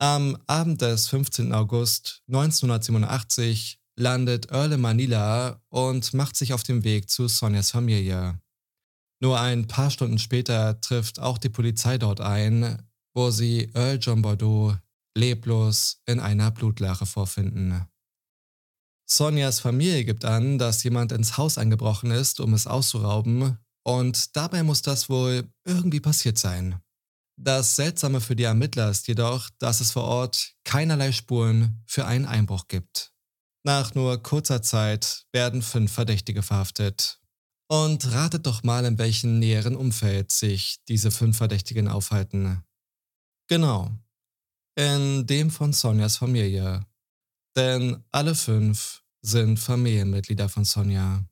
Am 0.00 0.38
Abend 0.46 0.80
des 0.80 1.08
15. 1.08 1.52
August 1.52 2.22
1987 2.28 3.80
landet 3.96 4.52
Earl 4.52 4.74
in 4.74 4.80
Manila 4.80 5.60
und 5.70 6.14
macht 6.14 6.36
sich 6.36 6.52
auf 6.52 6.62
den 6.62 6.84
Weg 6.84 7.10
zu 7.10 7.26
Sonias 7.26 7.72
Familie. 7.72 8.40
Nur 9.20 9.40
ein 9.40 9.66
paar 9.66 9.90
Stunden 9.90 10.20
später 10.20 10.80
trifft 10.80 11.18
auch 11.18 11.38
die 11.38 11.48
Polizei 11.48 11.98
dort 11.98 12.20
ein, 12.20 12.87
wo 13.14 13.30
sie 13.30 13.70
Earl 13.74 13.98
John 14.00 14.22
Bordeaux 14.22 14.76
leblos 15.16 16.00
in 16.06 16.20
einer 16.20 16.50
Blutlache 16.50 17.06
vorfinden. 17.06 17.86
Sonjas 19.10 19.60
Familie 19.60 20.04
gibt 20.04 20.24
an, 20.24 20.58
dass 20.58 20.84
jemand 20.84 21.12
ins 21.12 21.38
Haus 21.38 21.56
eingebrochen 21.58 22.10
ist, 22.10 22.40
um 22.40 22.52
es 22.52 22.66
auszurauben, 22.66 23.58
und 23.84 24.36
dabei 24.36 24.62
muss 24.62 24.82
das 24.82 25.08
wohl 25.08 25.50
irgendwie 25.64 26.00
passiert 26.00 26.36
sein. 26.36 26.78
Das 27.40 27.76
Seltsame 27.76 28.20
für 28.20 28.36
die 28.36 28.42
Ermittler 28.42 28.90
ist 28.90 29.08
jedoch, 29.08 29.48
dass 29.58 29.80
es 29.80 29.92
vor 29.92 30.04
Ort 30.04 30.54
keinerlei 30.64 31.12
Spuren 31.12 31.82
für 31.86 32.04
einen 32.04 32.26
Einbruch 32.26 32.68
gibt. 32.68 33.12
Nach 33.64 33.94
nur 33.94 34.22
kurzer 34.22 34.60
Zeit 34.60 35.24
werden 35.32 35.62
fünf 35.62 35.92
Verdächtige 35.92 36.42
verhaftet. 36.42 37.20
Und 37.70 38.12
ratet 38.12 38.46
doch 38.46 38.62
mal, 38.62 38.84
in 38.84 38.98
welchem 38.98 39.38
näheren 39.38 39.76
Umfeld 39.76 40.32
sich 40.32 40.78
diese 40.88 41.10
fünf 41.10 41.36
Verdächtigen 41.36 41.86
aufhalten. 41.86 42.64
Genau, 43.48 43.90
in 44.76 45.26
dem 45.26 45.50
von 45.50 45.72
Sonjas 45.72 46.18
Familie. 46.18 46.86
Denn 47.56 48.04
alle 48.12 48.34
fünf 48.34 49.02
sind 49.22 49.58
Familienmitglieder 49.58 50.48
von 50.48 50.64
Sonja. 50.64 51.24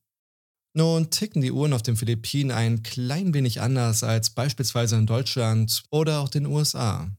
Nun 0.75 1.11
ticken 1.11 1.42
die 1.42 1.52
Uhren 1.52 1.73
auf 1.73 1.82
den 1.82 1.96
Philippinen 1.96 2.50
ein 2.50 2.82
klein 2.82 3.32
wenig 3.32 3.61
anders 3.61 4.02
als 4.02 4.30
beispielsweise 4.30 4.96
in 4.96 5.06
Deutschland 5.06 5.85
oder 5.90 6.20
auch 6.20 6.28
den 6.28 6.46
USA. 6.46 7.11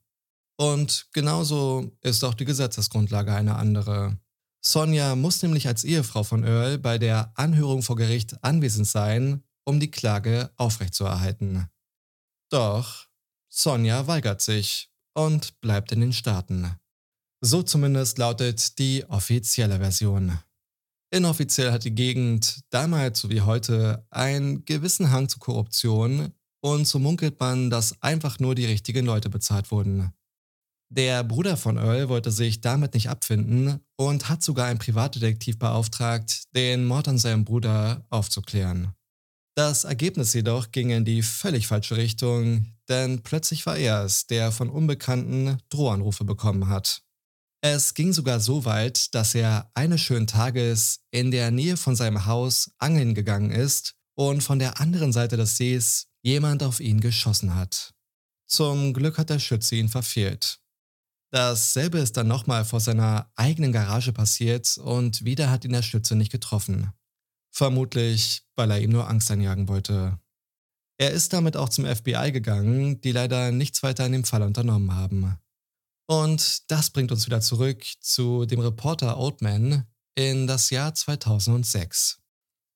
Und 0.60 1.08
genauso 1.14 1.96
ist 2.02 2.24
auch 2.24 2.34
die 2.34 2.46
Gesetzesgrundlage 2.46 3.34
eine 3.34 3.56
andere. 3.56 4.18
Sonja 4.66 5.16
muss 5.16 5.42
nämlich 5.42 5.68
als 5.68 5.84
Ehefrau 5.84 6.24
von 6.24 6.44
Earl 6.44 6.78
bei 6.80 6.98
der 6.98 7.32
Anhörung 7.36 7.84
vor 7.84 7.96
Gericht 7.96 8.44
anwesend 8.44 8.88
sein, 8.88 9.44
um 9.64 9.80
die 9.80 9.92
Klage 9.92 10.52
aufrechtzuerhalten. 10.58 11.68
Doch 12.50 13.07
Sonja 13.58 14.06
weigert 14.06 14.40
sich 14.40 14.92
und 15.16 15.60
bleibt 15.62 15.92
in 15.92 16.02
den 16.02 16.14
Staaten. 16.14 16.76
So 17.42 17.64
zumindest 17.64 18.20
lautet 18.20 18.78
die 18.78 19.04
offizielle 19.10 19.80
Version. 19.80 20.38
Inoffiziell 21.10 21.72
hat 21.72 21.84
die 21.84 21.96
Gegend 21.96 22.62
damals 22.70 23.20
so 23.20 23.32
wie 23.32 23.42
heute 23.42 24.06
einen 24.12 24.64
gewissen 24.66 25.10
Hang 25.10 25.28
zur 25.28 25.40
Korruption 25.40 26.34
und 26.62 26.88
so 26.88 27.00
munkelt 27.00 27.40
man, 27.40 27.72
dass 27.72 28.00
einfach 28.04 28.38
nur 28.38 28.54
die 28.54 28.66
richtigen 28.66 29.08
Leute 29.08 29.32
bezahlt 29.32 29.72
wurden. 29.72 30.14
Der 30.90 31.24
Bruder 31.24 31.58
von 31.58 31.78
Earl 31.78 32.10
wollte 32.10 32.32
sich 32.32 32.62
damit 32.62 32.94
nicht 32.94 33.10
abfinden 33.10 33.80
und 33.96 34.30
hat 34.30 34.44
sogar 34.44 34.68
einen 34.68 34.80
Privatdetektiv 34.80 35.58
beauftragt, 35.58 36.44
den 36.56 36.86
Mord 36.86 37.08
an 37.08 37.18
seinem 37.18 37.44
Bruder 37.44 38.06
aufzuklären. 38.12 38.94
Das 39.56 39.84
Ergebnis 39.84 40.34
jedoch 40.34 40.72
ging 40.72 40.92
in 40.92 41.06
die 41.06 41.24
völlig 41.24 41.66
falsche 41.66 41.98
Richtung, 41.98 42.77
denn 42.90 43.24
plötzlich 43.24 43.66
war 43.66 43.78
er 43.78 44.04
es, 44.04 44.28
der 44.28 44.52
von 44.52 44.70
Unbekannten 44.70 45.60
Drohanrufe 45.70 46.24
bekommen 46.24 46.68
hat. 46.68 47.02
Es 47.62 47.94
ging 47.94 48.14
sogar 48.14 48.40
so 48.40 48.66
weit, 48.66 49.14
dass 49.16 49.34
er 49.34 49.72
eines 49.74 50.02
schönen 50.02 50.28
Tages 50.28 51.02
in 51.12 51.32
der 51.32 51.52
Nähe 51.52 51.76
von 51.76 51.96
seinem 51.96 52.26
Haus 52.26 52.72
angeln 52.78 53.16
gegangen 53.16 53.52
ist 53.52 53.96
und 54.16 54.42
von 54.42 54.60
der 54.60 54.80
anderen 54.80 55.12
Seite 55.12 55.38
des 55.38 55.58
Sees 55.58 56.08
jemand 56.22 56.64
auf 56.64 56.80
ihn 56.80 57.02
geschossen 57.02 57.56
hat. 57.56 57.94
Zum 58.48 58.94
Glück 58.94 59.18
hat 59.18 59.30
der 59.30 59.40
Schütze 59.40 59.76
ihn 59.76 59.90
verfehlt. 59.90 60.60
Dasselbe 61.32 62.00
ist 62.00 62.16
dann 62.16 62.28
nochmal 62.28 62.64
vor 62.64 62.80
seiner 62.80 63.30
eigenen 63.36 63.74
Garage 63.74 64.14
passiert 64.14 64.78
und 64.78 65.26
wieder 65.26 65.50
hat 65.50 65.66
ihn 65.66 65.74
der 65.74 65.82
Schütze 65.82 66.16
nicht 66.16 66.32
getroffen. 66.32 66.94
Vermutlich, 67.52 68.44
weil 68.56 68.72
er 68.72 68.80
ihm 68.80 68.92
nur 68.92 69.10
Angst 69.10 69.30
einjagen 69.30 69.68
wollte. 69.68 70.20
Er 71.00 71.12
ist 71.12 71.34
damit 71.34 71.56
auch 71.56 71.70
zum 71.70 71.86
FBI 71.86 72.32
gegangen, 72.32 73.02
die 73.02 73.12
leider 73.12 73.52
nichts 73.52 73.84
weiter 73.84 74.06
in 74.06 74.14
dem 74.14 74.24
Fall 74.24 74.42
unternommen 74.42 74.96
haben. 74.96 75.38
Und 76.08 76.72
das 76.72 76.90
bringt 76.90 77.12
uns 77.12 77.26
wieder 77.26 77.42
zurück 77.42 77.84
zu 78.00 78.46
dem 78.46 78.60
Reporter 78.60 79.18
Oldman 79.18 79.86
in 80.16 80.48
das 80.48 80.70
Jahr 80.70 80.96
2006. 80.96 82.20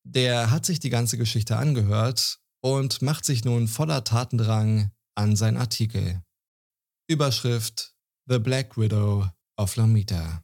Der 0.04 0.52
hat 0.52 0.66
sich 0.66 0.80
die 0.80 0.90
ganze 0.90 1.18
Geschichte 1.18 1.58
angehört 1.58 2.40
und 2.62 3.02
macht 3.02 3.26
sich 3.26 3.44
nun 3.44 3.68
voller 3.68 4.04
Tatendrang 4.04 4.92
an 5.16 5.36
sein 5.36 5.58
Artikel. 5.58 6.22
Überschrift 7.08 7.96
The 8.28 8.40
Black 8.40 8.78
Widow 8.78 9.28
of 9.58 9.76
Lomita. 9.76 10.44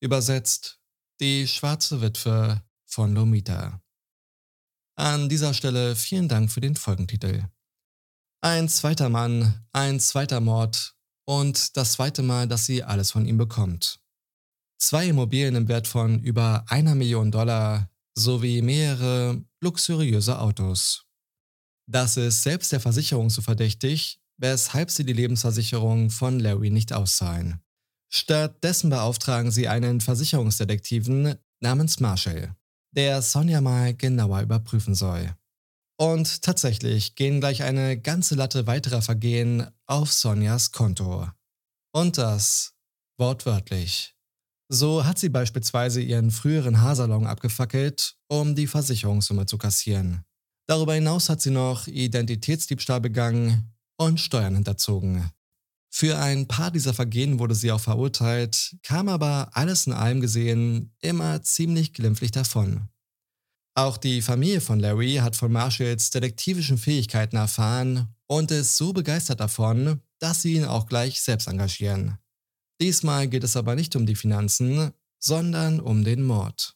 Übersetzt 0.00 0.80
Die 1.20 1.46
schwarze 1.46 2.00
Witwe 2.00 2.62
von 2.84 3.14
Lomita. 3.14 3.81
An 4.96 5.28
dieser 5.28 5.54
Stelle 5.54 5.96
vielen 5.96 6.28
Dank 6.28 6.50
für 6.50 6.60
den 6.60 6.76
Folgentitel. 6.76 7.46
Ein 8.42 8.68
zweiter 8.68 9.08
Mann, 9.08 9.64
ein 9.72 10.00
zweiter 10.00 10.40
Mord 10.40 10.94
und 11.24 11.76
das 11.76 11.92
zweite 11.92 12.22
Mal, 12.22 12.46
dass 12.46 12.66
sie 12.66 12.82
alles 12.82 13.10
von 13.10 13.24
ihm 13.24 13.38
bekommt. 13.38 14.00
zwei 14.78 15.06
Immobilien 15.08 15.54
im 15.54 15.68
Wert 15.68 15.86
von 15.86 16.18
über 16.20 16.64
einer 16.68 16.94
Million 16.94 17.30
Dollar 17.30 17.88
sowie 18.18 18.60
mehrere 18.60 19.42
luxuriöse 19.60 20.38
Autos. 20.38 21.06
Das 21.88 22.16
ist 22.16 22.42
selbst 22.42 22.72
der 22.72 22.80
Versicherung 22.80 23.30
so 23.30 23.42
verdächtig, 23.42 24.20
weshalb 24.38 24.90
sie 24.90 25.04
die 25.04 25.12
Lebensversicherung 25.12 26.10
von 26.10 26.40
Larry 26.40 26.70
nicht 26.70 26.92
auszahlen. 26.92 27.62
Stattdessen 28.12 28.90
beauftragen 28.90 29.50
sie 29.50 29.68
einen 29.68 30.00
Versicherungsdetektiven 30.00 31.36
namens 31.60 32.00
Marshall, 32.00 32.56
der 32.92 33.22
Sonja 33.22 33.60
mal 33.60 33.94
genauer 33.94 34.42
überprüfen 34.42 34.94
soll. 34.94 35.34
Und 35.98 36.42
tatsächlich 36.42 37.14
gehen 37.14 37.40
gleich 37.40 37.62
eine 37.62 38.00
ganze 38.00 38.34
Latte 38.34 38.66
weiterer 38.66 39.02
Vergehen 39.02 39.66
auf 39.86 40.12
Sonjas 40.12 40.72
Konto. 40.72 41.28
Und 41.92 42.18
das 42.18 42.74
wortwörtlich. 43.18 44.16
So 44.68 45.04
hat 45.04 45.18
sie 45.18 45.28
beispielsweise 45.28 46.00
ihren 46.00 46.30
früheren 46.30 46.80
Haarsalon 46.80 47.26
abgefackelt, 47.26 48.16
um 48.28 48.54
die 48.54 48.66
Versicherungssumme 48.66 49.46
zu 49.46 49.58
kassieren. 49.58 50.24
Darüber 50.66 50.94
hinaus 50.94 51.28
hat 51.28 51.42
sie 51.42 51.50
noch 51.50 51.86
Identitätsdiebstahl 51.86 53.00
begangen 53.00 53.74
und 53.98 54.18
Steuern 54.18 54.54
hinterzogen. 54.54 55.30
Für 55.94 56.18
ein 56.18 56.48
paar 56.48 56.70
dieser 56.70 56.94
Vergehen 56.94 57.38
wurde 57.38 57.54
sie 57.54 57.70
auch 57.70 57.80
verurteilt, 57.80 58.76
kam 58.82 59.08
aber 59.08 59.50
alles 59.52 59.86
in 59.86 59.92
allem 59.92 60.22
gesehen 60.22 60.94
immer 61.00 61.42
ziemlich 61.42 61.92
glimpflich 61.92 62.30
davon. 62.30 62.88
Auch 63.74 63.98
die 63.98 64.22
Familie 64.22 64.62
von 64.62 64.80
Larry 64.80 65.16
hat 65.16 65.36
von 65.36 65.52
Marshalls 65.52 66.10
detektivischen 66.10 66.78
Fähigkeiten 66.78 67.36
erfahren 67.36 68.08
und 68.26 68.50
ist 68.50 68.78
so 68.78 68.94
begeistert 68.94 69.40
davon, 69.40 70.00
dass 70.18 70.40
sie 70.40 70.54
ihn 70.54 70.64
auch 70.64 70.86
gleich 70.86 71.20
selbst 71.20 71.46
engagieren. 71.46 72.18
Diesmal 72.80 73.28
geht 73.28 73.44
es 73.44 73.56
aber 73.56 73.74
nicht 73.74 73.94
um 73.94 74.06
die 74.06 74.16
Finanzen, 74.16 74.92
sondern 75.18 75.78
um 75.78 76.04
den 76.04 76.22
Mord. 76.22 76.74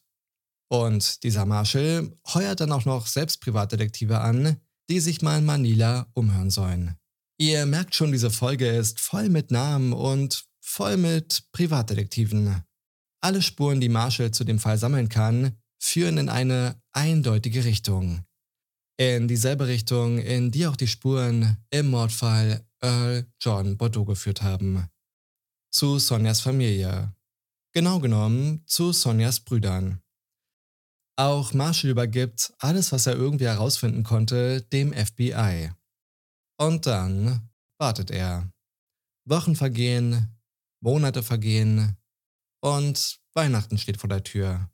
Und 0.69 1.23
dieser 1.23 1.45
Marshall 1.45 2.15
heuert 2.33 2.59
dann 2.59 2.71
auch 2.71 2.85
noch 2.85 3.07
selbst 3.07 3.41
Privatdetektive 3.41 4.19
an, 4.19 4.57
die 4.89 4.99
sich 4.99 5.23
mal 5.23 5.39
in 5.39 5.45
Manila 5.45 6.07
umhören 6.13 6.51
sollen. 6.51 6.97
Ihr 7.39 7.67
merkt 7.67 7.93
schon, 7.93 8.11
diese 8.11 8.31
Folge 8.31 8.67
ist 8.67 8.99
voll 8.99 9.29
mit 9.29 9.51
Namen 9.51 9.93
und 9.93 10.45
voll 10.59 10.97
mit 10.97 11.43
Privatdetektiven. 11.51 12.63
Alle 13.21 13.43
Spuren, 13.43 13.79
die 13.79 13.89
Marshall 13.89 14.31
zu 14.31 14.43
dem 14.43 14.57
Fall 14.57 14.79
sammeln 14.79 15.07
kann, 15.07 15.55
führen 15.79 16.17
in 16.17 16.29
eine 16.29 16.81
eindeutige 16.93 17.63
Richtung. 17.63 18.25
In 18.97 19.27
dieselbe 19.27 19.67
Richtung, 19.67 20.17
in 20.17 20.49
die 20.49 20.65
auch 20.65 20.75
die 20.75 20.87
Spuren 20.87 21.57
im 21.69 21.91
Mordfall 21.91 22.65
Earl 22.81 23.27
John 23.39 23.77
Bordeaux 23.77 24.05
geführt 24.05 24.41
haben. 24.41 24.87
Zu 25.69 25.99
Sonjas 25.99 26.41
Familie. 26.41 27.13
Genau 27.71 27.99
genommen 27.99 28.63
zu 28.65 28.91
Sonjas 28.91 29.39
Brüdern. 29.41 30.01
Auch 31.15 31.53
Marshall 31.53 31.91
übergibt 31.91 32.53
alles, 32.57 32.91
was 32.91 33.05
er 33.05 33.13
irgendwie 33.13 33.45
herausfinden 33.45 34.01
konnte, 34.01 34.61
dem 34.61 34.93
FBI. 34.93 35.71
Und 36.57 36.85
dann 36.85 37.49
wartet 37.79 38.11
er. 38.11 38.51
Wochen 39.25 39.55
vergehen, 39.55 40.39
Monate 40.81 41.21
vergehen 41.21 41.97
und 42.61 43.19
Weihnachten 43.33 43.77
steht 43.77 43.97
vor 43.97 44.09
der 44.09 44.23
Tür. 44.23 44.69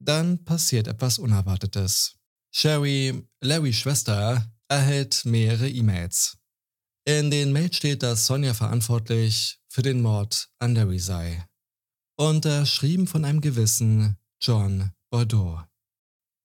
Dann 0.00 0.44
passiert 0.44 0.88
etwas 0.88 1.18
Unerwartetes. 1.18 2.16
Sherry, 2.54 3.26
Larrys 3.40 3.76
Schwester, 3.76 4.52
erhält 4.68 5.24
mehrere 5.24 5.68
E-Mails. 5.68 6.38
In 7.04 7.30
den 7.30 7.52
Mails 7.52 7.76
steht, 7.76 8.02
dass 8.02 8.26
Sonja 8.26 8.54
verantwortlich 8.54 9.60
für 9.68 9.82
den 9.82 10.02
Mord 10.02 10.50
an 10.58 10.74
Larry 10.74 10.98
sei. 10.98 11.46
Unterschrieben 12.16 13.06
von 13.06 13.24
einem 13.24 13.40
gewissen 13.40 14.18
John 14.40 14.92
Bordeaux. 15.10 15.62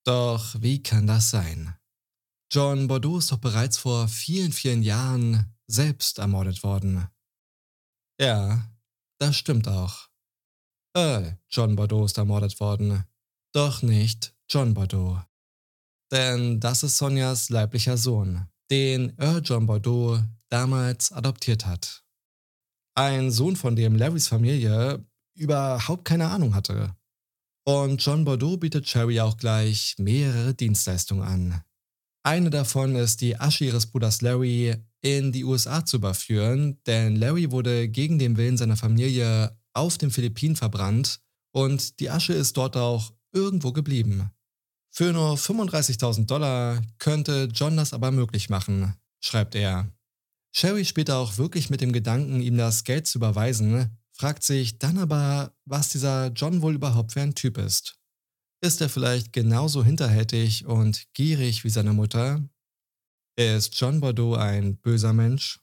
Doch 0.05 0.55
wie 0.61 0.81
kann 0.81 1.07
das 1.07 1.29
sein? 1.29 1.76
John 2.49 2.88
Bordeaux 2.88 3.17
ist 3.17 3.31
doch 3.31 3.39
bereits 3.39 3.77
vor 3.77 4.07
vielen, 4.07 4.53
vielen 4.53 4.81
Jahren 4.81 5.53
selbst 5.67 6.19
ermordet 6.19 6.63
worden. 6.63 7.07
Ja, 8.19 8.71
das 9.19 9.36
stimmt 9.36 9.67
auch. 9.67 10.07
Earl 10.95 11.38
John 11.49 11.75
Bordeaux 11.75 12.05
ist 12.05 12.17
ermordet 12.17 12.60
worden, 12.60 13.03
doch 13.53 13.81
nicht 13.81 14.33
John 14.49 14.73
Bordeaux. 14.73 15.21
Denn 16.12 16.60
das 16.62 16.83
ist 16.83 16.97
Sonjas 16.97 17.49
leiblicher 17.49 17.97
Sohn, 17.97 18.47
den 18.71 19.17
Earl 19.17 19.41
John 19.43 19.65
Bordeaux 19.65 20.23
damals 20.49 21.12
adoptiert 21.12 21.65
hat. 21.65 22.05
Ein 22.95 23.29
Sohn, 23.29 23.57
von 23.57 23.75
dem 23.75 23.95
Larrys 23.95 24.29
Familie 24.29 25.05
überhaupt 25.36 26.05
keine 26.05 26.29
Ahnung 26.29 26.55
hatte. 26.55 26.95
Und 27.65 28.03
John 28.03 28.23
Bordeaux 28.23 28.57
bietet 28.57 28.86
Cherry 28.86 29.19
auch 29.19 29.38
gleich 29.38 29.95
mehrere 29.99 30.53
Dienstleistungen 30.53 31.23
an. 31.23 31.63
Eine 32.27 32.49
davon 32.49 32.97
ist, 32.97 33.21
die 33.21 33.39
Asche 33.39 33.63
ihres 33.63 33.85
Bruders 33.85 34.21
Larry 34.21 34.75
in 34.99 35.31
die 35.31 35.45
USA 35.45 35.85
zu 35.85 35.95
überführen, 35.95 36.77
denn 36.85 37.15
Larry 37.15 37.51
wurde 37.51 37.87
gegen 37.87 38.19
den 38.19 38.35
Willen 38.35 38.57
seiner 38.57 38.75
Familie 38.75 39.57
auf 39.73 39.97
den 39.97 40.11
Philippinen 40.11 40.57
verbrannt 40.57 41.21
und 41.53 42.01
die 42.01 42.09
Asche 42.09 42.33
ist 42.33 42.57
dort 42.57 42.75
auch 42.75 43.13
irgendwo 43.31 43.71
geblieben. 43.71 44.29
Für 44.91 45.13
nur 45.13 45.35
35.000 45.35 46.25
Dollar 46.25 46.81
könnte 46.99 47.47
John 47.53 47.77
das 47.77 47.93
aber 47.93 48.11
möglich 48.11 48.49
machen, 48.49 48.93
schreibt 49.21 49.55
er. 49.55 49.89
Sherry 50.51 50.83
später 50.83 51.19
auch 51.19 51.37
wirklich 51.37 51.69
mit 51.69 51.79
dem 51.79 51.93
Gedanken, 51.93 52.41
ihm 52.41 52.57
das 52.57 52.83
Geld 52.83 53.07
zu 53.07 53.19
überweisen, 53.19 53.97
fragt 54.11 54.43
sich 54.43 54.79
dann 54.79 54.97
aber, 54.97 55.53
was 55.63 55.91
dieser 55.91 56.27
John 56.33 56.61
wohl 56.61 56.75
überhaupt 56.75 57.13
für 57.13 57.21
ein 57.21 57.35
Typ 57.35 57.57
ist. 57.57 57.97
Ist 58.62 58.82
er 58.82 58.89
vielleicht 58.89 59.34
genauso 59.34 59.84
hinterhältig 59.84 60.65
und 60.65 61.06
gierig 61.13 61.63
wie 61.63 61.70
seine 61.70 61.93
Mutter? 61.93 62.43
Ist 63.38 63.80
John 63.80 64.00
Bordeaux 64.00 64.36
ein 64.36 64.78
böser 64.78 65.13
Mensch? 65.13 65.60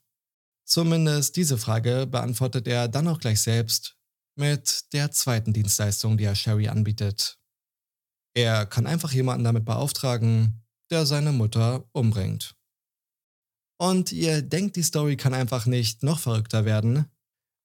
Zumindest 0.65 1.37
diese 1.37 1.59
Frage 1.59 2.07
beantwortet 2.07 2.69
er 2.69 2.89
dann 2.89 3.09
auch 3.09 3.19
gleich 3.19 3.43
selbst 3.43 3.97
mit 4.37 4.93
der 4.93 5.11
zweiten 5.11 5.53
Dienstleistung, 5.53 6.17
die 6.17 6.25
er 6.25 6.35
Sherry 6.35 6.69
anbietet. 6.69 7.39
Er 8.35 8.65
kann 8.67 8.87
einfach 8.87 9.13
jemanden 9.13 9.45
damit 9.45 9.65
beauftragen, 9.65 10.65
der 10.91 11.05
seine 11.05 11.33
Mutter 11.33 11.89
umbringt. 11.93 12.57
Und 13.79 14.13
ihr 14.13 14.43
denkt, 14.43 14.77
die 14.77 14.83
Story 14.83 15.17
kann 15.17 15.35
einfach 15.35 15.67
nicht 15.67 16.03
noch 16.03 16.21
verrückter 16.21 16.65
werden? 16.65 17.11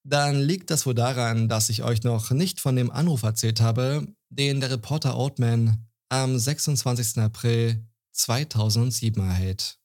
dann 0.04 0.40
liegt 0.40 0.70
das 0.70 0.86
wohl 0.86 0.94
daran, 0.94 1.48
dass 1.48 1.68
ich 1.68 1.82
euch 1.82 2.02
noch 2.02 2.30
nicht 2.30 2.60
von 2.60 2.76
dem 2.76 2.90
Anruf 2.90 3.22
erzählt 3.22 3.60
habe, 3.60 4.06
den 4.30 4.60
der 4.60 4.70
Reporter 4.70 5.16
Oldman 5.16 5.86
am 6.08 6.38
26. 6.38 7.18
April 7.18 7.84
2007 8.12 9.22
erhält. 9.22 9.78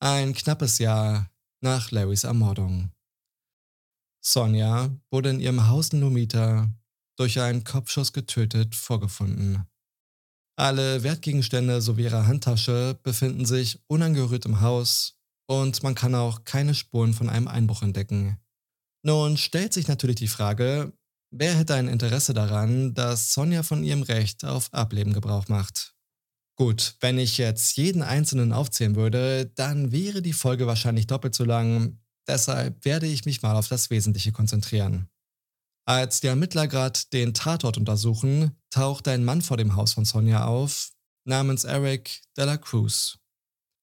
Ein 0.00 0.34
knappes 0.34 0.78
Jahr 0.78 1.30
nach 1.60 1.90
Larrys 1.90 2.24
Ermordung. 2.24 2.90
Sonja 4.22 4.90
wurde 5.10 5.30
in 5.30 5.40
ihrem 5.40 5.66
Haus 5.68 5.88
in 5.90 6.00
Lomita 6.00 6.70
durch 7.16 7.40
einen 7.40 7.64
Kopfschuss 7.64 8.12
getötet 8.12 8.74
vorgefunden. 8.74 9.66
Alle 10.56 11.02
Wertgegenstände 11.02 11.80
sowie 11.80 12.04
ihre 12.04 12.26
Handtasche 12.26 12.98
befinden 13.02 13.46
sich 13.46 13.82
unangerührt 13.86 14.44
im 14.44 14.60
Haus 14.60 15.18
und 15.46 15.82
man 15.82 15.94
kann 15.94 16.14
auch 16.14 16.44
keine 16.44 16.74
Spuren 16.74 17.14
von 17.14 17.30
einem 17.30 17.48
Einbruch 17.48 17.82
entdecken. 17.82 18.38
Nun 19.02 19.38
stellt 19.38 19.72
sich 19.72 19.88
natürlich 19.88 20.16
die 20.16 20.28
Frage, 20.28 20.92
wer 21.30 21.56
hätte 21.56 21.74
ein 21.74 21.88
Interesse 21.88 22.34
daran, 22.34 22.94
dass 22.94 23.32
Sonja 23.32 23.62
von 23.62 23.82
ihrem 23.82 24.02
Recht 24.02 24.44
auf 24.44 24.72
Ableben 24.72 25.12
Gebrauch 25.12 25.48
macht? 25.48 25.94
Gut, 26.56 26.96
wenn 27.00 27.18
ich 27.18 27.38
jetzt 27.38 27.76
jeden 27.76 28.02
einzelnen 28.02 28.52
aufzählen 28.52 28.94
würde, 28.94 29.46
dann 29.54 29.92
wäre 29.92 30.20
die 30.20 30.34
Folge 30.34 30.66
wahrscheinlich 30.66 31.06
doppelt 31.06 31.34
so 31.34 31.44
lang, 31.44 31.98
deshalb 32.28 32.84
werde 32.84 33.06
ich 33.06 33.24
mich 33.24 33.40
mal 33.42 33.56
auf 33.56 33.68
das 33.68 33.88
Wesentliche 33.88 34.32
konzentrieren. 34.32 35.08
Als 35.86 36.20
die 36.20 36.26
Ermittler 36.26 36.68
gerade 36.68 37.00
den 37.12 37.32
Tatort 37.32 37.78
untersuchen, 37.78 38.56
taucht 38.70 39.08
ein 39.08 39.24
Mann 39.24 39.42
vor 39.42 39.56
dem 39.56 39.74
Haus 39.74 39.94
von 39.94 40.04
Sonja 40.04 40.44
auf, 40.44 40.90
namens 41.24 41.64
Eric 41.64 42.20
de 42.36 42.44
la 42.44 42.58
Cruz. 42.58 43.18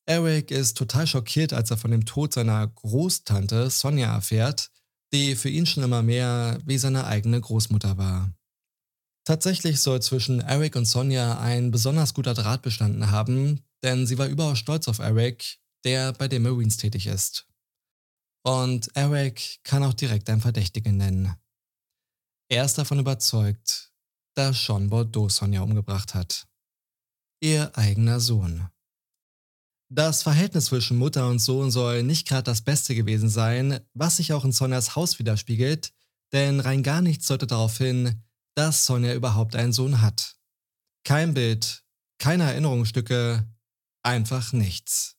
Eric 0.05 0.51
ist 0.51 0.77
total 0.77 1.05
schockiert, 1.05 1.51
als 1.51 1.71
er 1.71 1.77
von 1.77 1.91
dem 1.91 2.05
Tod 2.05 2.33
seiner 2.33 2.65
Großtante 2.67 3.69
Sonja 3.69 4.13
erfährt, 4.13 4.71
die 5.13 5.35
für 5.35 5.49
ihn 5.49 5.65
schon 5.65 5.83
immer 5.83 6.03
mehr 6.03 6.59
wie 6.65 6.77
seine 6.77 7.05
eigene 7.05 7.39
Großmutter 7.39 7.97
war. 7.97 8.31
Tatsächlich 9.25 9.81
soll 9.81 10.01
zwischen 10.01 10.39
Eric 10.39 10.75
und 10.75 10.85
Sonja 10.85 11.39
ein 11.39 11.71
besonders 11.71 12.13
guter 12.13 12.33
Draht 12.33 12.61
bestanden 12.61 13.11
haben, 13.11 13.61
denn 13.83 14.07
sie 14.07 14.17
war 14.17 14.27
überaus 14.27 14.57
stolz 14.57 14.87
auf 14.87 14.99
Eric, 14.99 15.59
der 15.83 16.13
bei 16.13 16.27
den 16.27 16.43
Marines 16.43 16.77
tätig 16.77 17.07
ist. 17.07 17.47
Und 18.45 18.89
Eric 18.95 19.59
kann 19.63 19.83
auch 19.83 19.93
direkt 19.93 20.29
einen 20.29 20.41
Verdächtigen 20.41 20.95
nennen. 20.95 21.35
Er 22.49 22.63
ist 22.63 22.77
davon 22.77 22.99
überzeugt, 22.99 23.91
dass 24.35 24.63
Sean 24.63 24.89
Bordeaux 24.89 25.27
Sonja 25.27 25.61
umgebracht 25.61 26.13
hat. 26.13 26.47
Ihr 27.41 27.77
eigener 27.77 28.19
Sohn. 28.19 28.69
Das 29.89 30.23
Verhältnis 30.23 30.65
zwischen 30.65 30.97
Mutter 30.97 31.29
und 31.29 31.39
Sohn 31.39 31.71
soll 31.71 32.03
nicht 32.03 32.27
gerade 32.27 32.43
das 32.43 32.61
Beste 32.61 32.93
gewesen 32.93 33.29
sein, 33.29 33.79
was 33.93 34.17
sich 34.17 34.33
auch 34.33 34.43
in 34.43 34.51
Sonjas 34.51 34.97
Haus 34.97 35.17
widerspiegelt, 35.17 35.93
denn 36.33 36.59
rein 36.59 36.83
gar 36.83 37.01
nichts 37.01 37.27
deutet 37.27 37.51
darauf 37.51 37.77
hin, 37.77 38.21
dass 38.55 38.85
Sonja 38.85 39.13
überhaupt 39.13 39.55
einen 39.55 39.71
Sohn 39.71 40.01
hat. 40.01 40.35
Kein 41.05 41.33
Bild, 41.33 41.85
keine 42.19 42.43
Erinnerungsstücke, 42.43 43.47
einfach 44.03 44.51
nichts. 44.51 45.15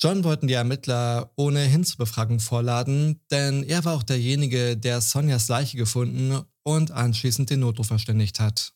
John 0.00 0.24
wollten 0.24 0.48
die 0.48 0.54
Ermittler 0.54 1.32
ohnehin 1.36 1.84
zur 1.84 1.98
Befragung 1.98 2.40
vorladen, 2.40 3.20
denn 3.30 3.62
er 3.62 3.84
war 3.84 3.94
auch 3.94 4.02
derjenige, 4.02 4.76
der 4.76 5.00
Sonjas 5.00 5.46
Leiche 5.46 5.76
gefunden 5.76 6.42
und 6.64 6.90
anschließend 6.90 7.50
den 7.50 7.60
Notruf 7.60 7.86
verständigt 7.86 8.40
hat. 8.40 8.72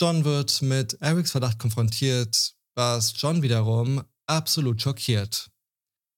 John 0.00 0.24
wird 0.24 0.62
mit 0.62 0.94
Erics 1.02 1.32
Verdacht 1.32 1.58
konfrontiert, 1.58 2.56
was 2.76 3.14
John 3.16 3.42
wiederum 3.42 4.04
absolut 4.26 4.80
schockiert. 4.80 5.50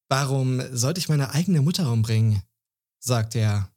Warum 0.09 0.63
sollte 0.75 0.99
ich 0.99 1.09
meine 1.09 1.31
eigene 1.31 1.63
Mutter 1.63 1.91
umbringen? 1.91 2.43
sagt 2.99 3.37
er. 3.37 3.73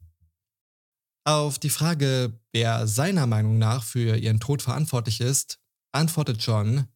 Auf 1.24 1.60
die 1.60 1.70
Frage, 1.70 2.40
wer 2.50 2.88
seiner 2.88 3.26
Meinung 3.26 3.58
nach 3.58 3.84
für 3.84 4.16
ihren 4.16 4.40
Tod 4.40 4.60
verantwortlich 4.60 5.20
ist, 5.20 5.60
antwortet 5.92 6.42
John 6.44 6.88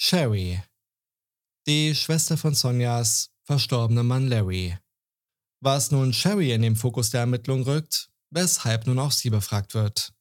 Sherry, 0.00 0.62
die 1.66 1.94
Schwester 1.94 2.36
von 2.36 2.54
Sonjas 2.54 3.30
verstorbenem 3.42 4.06
Mann 4.06 4.28
Larry. 4.28 4.78
Was 5.60 5.90
nun 5.90 6.12
Sherry 6.12 6.52
in 6.52 6.62
den 6.62 6.76
Fokus 6.76 7.10
der 7.10 7.20
Ermittlung 7.20 7.62
rückt, 7.62 8.10
weshalb 8.30 8.86
nun 8.86 8.98
auch 8.98 9.12
sie 9.12 9.30
befragt 9.30 9.74
wird. 9.74 10.12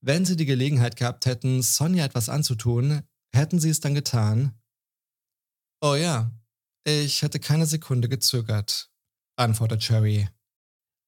Wenn 0.00 0.24
sie 0.24 0.36
die 0.36 0.46
Gelegenheit 0.46 0.96
gehabt 0.96 1.26
hätten, 1.26 1.62
Sonja 1.62 2.04
etwas 2.04 2.28
anzutun, 2.28 3.02
hätten 3.36 3.60
sie 3.60 3.70
es 3.70 3.80
dann 3.80 3.94
getan? 3.94 4.52
Oh 5.80 5.94
ja, 5.94 6.32
ich 6.84 7.22
hätte 7.22 7.38
keine 7.38 7.66
Sekunde 7.66 8.08
gezögert, 8.08 8.90
antwortet 9.36 9.82
Sherry. 9.82 10.28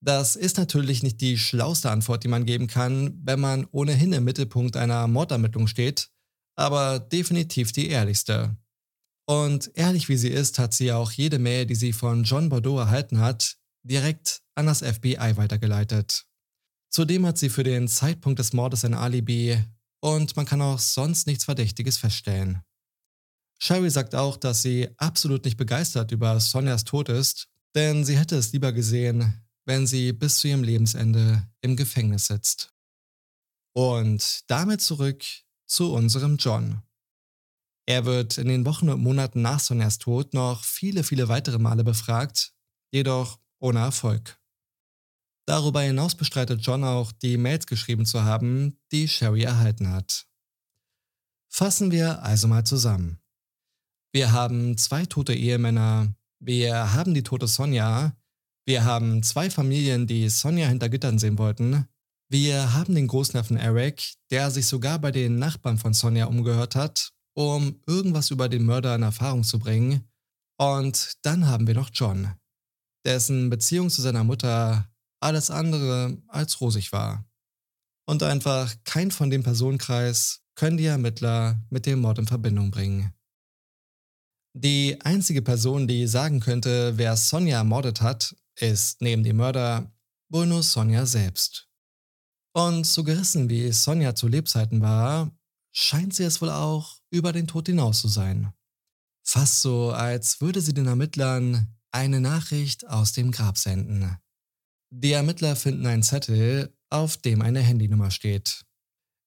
Das 0.01 0.37
ist 0.37 0.59
natürlich 0.59 1.03
nicht 1.03 1.21
die 1.21 1.39
schlauste 1.39 1.91
Antwort, 1.91 2.23
die 2.23 2.29
man 2.29 2.45
geben 2.45 2.69
kann, 2.69 3.19
wenn 3.25 3.41
man 3.41 3.67
ohnehin 3.73 4.13
im 4.13 4.25
Mittelpunkt 4.25 4.77
einer 4.77 5.09
Mordermittlung 5.09 5.67
steht, 5.67 6.11
aber 6.57 7.01
definitiv 7.01 7.73
die 7.73 7.89
ehrlichste. 7.89 8.57
Und 9.29 9.71
ehrlich 9.75 10.09
wie 10.09 10.17
sie 10.17 10.29
ist, 10.29 10.59
hat 10.59 10.73
sie 10.73 10.93
auch 10.93 11.11
jede 11.11 11.39
Mail, 11.39 11.67
die 11.67 11.75
sie 11.75 11.93
von 11.93 12.25
John 12.25 12.49
Bordeaux 12.49 12.79
erhalten 12.79 13.19
hat, 13.19 13.57
direkt 13.83 14.43
an 14.55 14.67
das 14.67 14.81
FBI 14.81 15.37
weitergeleitet. 15.37 16.27
Zudem 16.91 17.27
hat 17.27 17.37
sie 17.39 17.51
für 17.51 17.65
den 17.65 17.89
Zeitpunkt 17.89 18.39
des 18.39 18.53
Mordes 18.53 18.85
ein 18.85 18.95
Alibi 18.95 19.63
und 20.01 20.37
man 20.37 20.47
kann 20.47 20.63
auch 20.63 20.79
sonst 20.79 21.27
nichts 21.27 21.45
Verdächtiges 21.45 21.99
feststellen. 21.99 22.63
Sherry 23.59 23.91
sagt 23.91 24.15
auch, 24.15 24.37
dass 24.37 24.63
sie 24.63 24.89
absolut 24.99 25.45
nicht 25.45 25.57
begeistert 25.57 26.13
über 26.13 26.39
Sonjas 26.39 26.85
Tod 26.85 27.09
ist, 27.09 27.49
denn 27.75 28.05
sie 28.05 28.17
hätte 28.17 28.37
es 28.37 28.53
lieber 28.53 28.73
gesehen, 28.73 29.45
wenn 29.65 29.87
sie 29.87 30.13
bis 30.13 30.39
zu 30.39 30.49
ihrem 30.49 30.63
Lebensende 30.63 31.49
im 31.61 31.77
Gefängnis 31.77 32.27
sitzt. 32.27 32.73
Und 33.75 34.49
damit 34.51 34.81
zurück 34.81 35.25
zu 35.67 35.93
unserem 35.93 36.37
John. 36.37 36.83
Er 37.87 38.05
wird 38.05 38.39
in 38.39 38.49
den 38.49 38.65
Wochen 38.65 38.89
und 38.89 39.03
Monaten 39.03 39.43
nach 39.43 39.61
Sonjas 39.61 39.99
Tod 39.99 40.35
noch 40.35 40.65
viele, 40.65 41.05
viele 41.05 41.29
weitere 41.29 41.59
Male 41.59 41.85
befragt, 41.85 42.53
jedoch 42.93 43.39
ohne 43.61 43.81
Erfolg. 43.81 44.39
Darüber 45.49 45.81
hinaus 45.81 46.15
bestreitet 46.15 46.61
John 46.61 46.85
auch, 46.85 47.11
die 47.11 47.39
Mails 47.39 47.67
geschrieben 47.67 48.05
zu 48.05 48.23
haben, 48.23 48.77
die 48.93 49.09
Sherry 49.09 49.45
erhalten 49.45 49.91
hat. 49.91 50.27
Fassen 51.51 51.91
wir 51.91 52.23
also 52.23 52.49
mal 52.49 52.65
zusammen. 52.65 53.19
Wir 54.13 54.33
haben 54.33 54.77
zwei 54.77 55.07
tote 55.07 55.33
Ehemänner, 55.33 56.15
wir 56.39 56.93
haben 56.93 57.15
die 57.15 57.23
tote 57.23 57.47
Sonja, 57.47 58.15
wir 58.67 58.85
haben 58.85 59.23
zwei 59.23 59.49
Familien, 59.49 60.07
die 60.07 60.29
Sonja 60.29 60.69
hinter 60.69 60.91
Gittern 60.91 61.19
sehen 61.19 61.39
wollten, 61.39 61.89
wir 62.29 62.75
haben 62.75 62.95
den 62.95 63.07
Großneffen 63.07 63.57
Eric, 63.57 64.17
der 64.31 64.51
sich 64.51 64.67
sogar 64.67 64.99
bei 64.99 65.13
den 65.13 65.39
Nachbarn 65.39 65.79
von 65.79 65.95
Sonja 65.95 66.27
umgehört 66.27 66.77
hat, 66.77 67.15
um 67.35 67.81
irgendwas 67.87 68.31
über 68.31 68.51
den 68.51 68.67
Mörder 68.67 68.95
in 68.97 69.03
Erfahrung 69.03 69.45
zu 69.45 69.59
bringen. 69.59 70.11
Und 70.59 71.15
dann 71.23 71.47
haben 71.47 71.67
wir 71.67 71.75
noch 71.75 71.89
John, 71.91 72.35
dessen 73.07 73.49
Beziehung 73.49 73.89
zu 73.89 74.03
seiner 74.03 74.25
Mutter 74.25 74.91
alles 75.21 75.51
andere 75.51 76.23
als 76.29 76.61
rosig 76.61 76.93
war. 76.93 77.25
Und 78.07 78.23
einfach 78.23 78.75
kein 78.85 79.11
von 79.11 79.31
dem 79.31 79.43
Personenkreis 79.43 80.43
können 80.55 80.77
die 80.77 80.87
Ermittler 80.87 81.61
mit 81.71 81.87
dem 81.87 82.01
Mord 82.01 82.19
in 82.19 82.27
Verbindung 82.27 82.71
bringen. 82.71 83.13
Die 84.55 85.01
einzige 85.03 85.43
Person, 85.43 85.87
die 85.87 86.07
sagen 86.07 86.41
könnte, 86.41 86.97
wer 86.97 87.17
Sonja 87.17 87.59
ermordet 87.59 88.01
hat, 88.01 88.35
ist 88.57 89.01
neben 89.03 89.23
dem 89.23 89.37
Mörder 89.37 89.93
wohl 90.31 90.47
nur 90.47 90.63
Sonja 90.63 91.07
selbst. 91.07 91.69
Und 92.55 92.85
so 92.85 93.05
gerissen 93.05 93.49
wie 93.49 93.71
Sonja 93.71 94.15
zu 94.15 94.27
Lebzeiten 94.27 94.81
war, 94.81 95.31
scheint 95.73 96.15
sie 96.15 96.25
es 96.25 96.41
wohl 96.41 96.51
auch 96.51 96.99
über 97.11 97.33
den 97.33 97.47
Tod 97.47 97.69
hinaus 97.69 98.01
zu 98.01 98.09
sein. 98.09 98.53
Fast 99.23 99.61
so, 99.61 99.93
als 99.93 100.41
würde 100.41 100.61
sie 100.61 100.75
den 100.75 100.87
Ermittlern 100.87 101.77
eine 101.93 102.21
Nachricht 102.21 102.89
aus 102.89 103.13
dem 103.13 103.31
Grab 103.31 103.59
senden. 103.59 104.17
Die 104.91 105.13
Ermittler 105.13 105.55
finden 105.55 105.87
einen 105.87 106.03
Zettel, 106.03 106.75
auf 106.91 107.19
dem 107.19 107.43
eine 107.43 107.61
Handynummer 107.61 108.11
steht. 108.11 108.65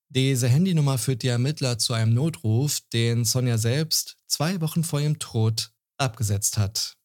Diese 0.09 0.49
Handynummer 0.49 0.97
führt 0.97 1.23
die 1.23 1.27
Ermittler 1.27 1.77
zu 1.77 1.93
einem 1.93 2.13
Notruf, 2.13 2.79
den 2.91 3.23
Sonja 3.23 3.57
selbst 3.57 4.17
zwei 4.27 4.59
Wochen 4.59 4.83
vor 4.83 4.99
ihrem 4.99 5.19
Tod 5.19 5.71
abgesetzt 5.97 6.57
hat. 6.57 6.97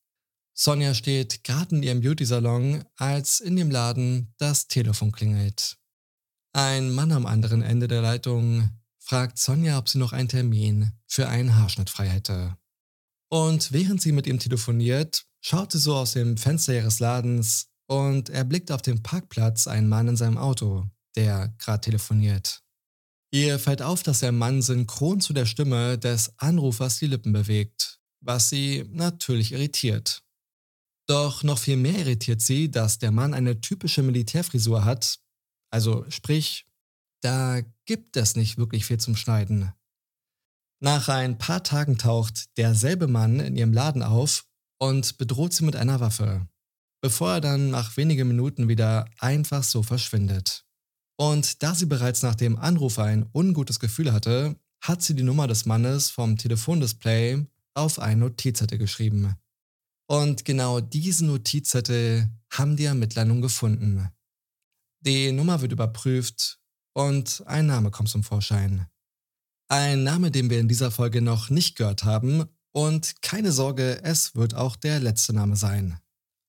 Sonja 0.54 0.94
steht 0.94 1.44
gerade 1.44 1.76
in 1.76 1.82
ihrem 1.82 2.00
Beauty-Salon, 2.00 2.82
als 2.96 3.40
in 3.40 3.56
dem 3.56 3.70
Laden 3.70 4.34
das 4.38 4.68
Telefon 4.68 5.12
klingelt. 5.12 5.76
Ein 6.54 6.90
Mann 6.90 7.12
am 7.12 7.26
anderen 7.26 7.60
Ende 7.60 7.86
der 7.86 8.00
Leitung 8.00 8.70
fragt 8.98 9.38
Sonja, 9.38 9.78
ob 9.78 9.88
sie 9.90 9.98
noch 9.98 10.14
einen 10.14 10.30
Termin 10.30 10.92
für 11.06 11.28
einen 11.28 11.54
Haarschnitt 11.56 11.90
frei 11.90 12.08
hätte. 12.08 12.56
Und 13.28 13.72
während 13.72 14.00
sie 14.00 14.12
mit 14.12 14.26
ihm 14.26 14.38
telefoniert, 14.38 15.26
schaut 15.42 15.72
sie 15.72 15.78
so 15.78 15.94
aus 15.94 16.12
dem 16.12 16.38
Fenster 16.38 16.74
ihres 16.74 16.98
Ladens 16.98 17.68
und 17.87 18.29
erblickt 18.31 18.72
auf 18.72 18.83
dem 18.83 19.03
Parkplatz 19.03 19.66
einen 19.66 19.88
Mann 19.88 20.09
in 20.09 20.16
seinem 20.16 20.38
Auto, 20.38 20.87
der 21.16 21.55
gerade 21.59 21.81
telefoniert. 21.81 22.62
Ihr 23.33 23.59
fällt 23.59 23.83
auf, 23.83 24.03
dass 24.03 24.20
der 24.20 24.33
Mann 24.33 24.62
synchron 24.62 25.20
zu 25.20 25.33
der 25.33 25.46
Stimme 25.46 25.99
des 25.99 26.33
Anrufers 26.38 26.99
die 26.99 27.07
Lippen 27.07 27.33
bewegt, 27.33 28.01
was 28.20 28.49
sie 28.49 28.85
natürlich 28.90 29.53
irritiert. 29.53 30.22
Doch 31.09 31.42
noch 31.42 31.59
viel 31.59 31.77
mehr 31.77 31.99
irritiert 31.99 32.40
sie, 32.40 32.70
dass 32.70 32.99
der 32.99 33.12
Mann 33.12 33.35
eine 33.35 33.61
typische 33.61 34.03
Militärfrisur 34.03 34.85
hat, 34.85 35.20
also 35.70 36.05
sprich, 36.09 36.66
da 37.22 37.61
gibt 37.85 38.16
es 38.16 38.37
nicht 38.37 38.59
wirklich 38.59 38.87
viel 38.87 38.99
zum 38.99 39.16
Schneiden. 39.16 39.72
Nach 40.81 41.09
ein 41.09 41.38
paar 41.38 41.62
Tagen 41.62 41.99
taucht 41.99 42.57
derselbe 42.59 43.07
Mann 43.07 43.40
in 43.40 43.57
ihrem 43.57 43.72
Laden 43.72 44.03
auf 44.03 44.46
und 44.79 45.16
bedroht 45.16 45.53
sie 45.53 45.64
mit 45.64 45.77
einer 45.77 46.01
Waffe, 46.01 46.49
bevor 47.00 47.35
er 47.35 47.40
dann 47.40 47.70
nach 47.70 47.96
wenigen 47.96 48.28
Minuten 48.28 48.68
wieder 48.68 49.06
einfach 49.18 49.62
so 49.62 49.82
verschwindet. 49.82 50.64
Und 51.18 51.62
da 51.62 51.74
sie 51.74 51.87
bereits 51.87 52.22
nach 52.22 52.35
dem 52.35 52.59
Anruf 52.59 52.98
ein 52.98 53.28
ungutes 53.32 53.80
Gefühl 53.80 54.12
hatte, 54.12 54.56
hat 54.82 55.02
sie 55.02 55.14
die 55.14 55.22
Nummer 55.22 55.46
des 55.46 55.66
Mannes 55.66 56.11
vom 56.11 56.37
Telefondisplay 56.37 57.46
auf 57.74 57.98
ein 57.98 58.18
Notizzettel 58.20 58.78
geschrieben. 58.78 59.35
Und 60.09 60.44
genau 60.44 60.80
diesen 60.80 61.28
Notizzettel 61.28 62.30
haben 62.50 62.76
die 62.76 62.85
Ermittler 62.85 63.24
nun 63.24 63.40
gefunden. 63.40 64.09
Die 65.00 65.32
Nummer 65.32 65.61
wird 65.61 65.72
überprüft 65.72 66.61
und 66.94 67.42
ein 67.46 67.66
Name 67.66 67.90
kommt 67.90 68.09
zum 68.09 68.22
Vorschein. 68.22 68.87
Ein 69.68 70.04
Name, 70.04 70.30
den 70.30 70.48
wir 70.48 70.61
in 70.61 70.68
dieser 70.68 70.90
Folge 70.90 71.20
noch 71.20 71.50
nicht 71.50 71.76
gehört 71.76 72.04
haben 72.04 72.44
und 72.72 73.20
keine 73.20 73.52
Sorge, 73.52 74.00
es 74.04 74.37
wird 74.37 74.54
auch 74.54 74.76
der 74.76 75.00
letzte 75.00 75.32
Name 75.32 75.56
sein. 75.56 75.98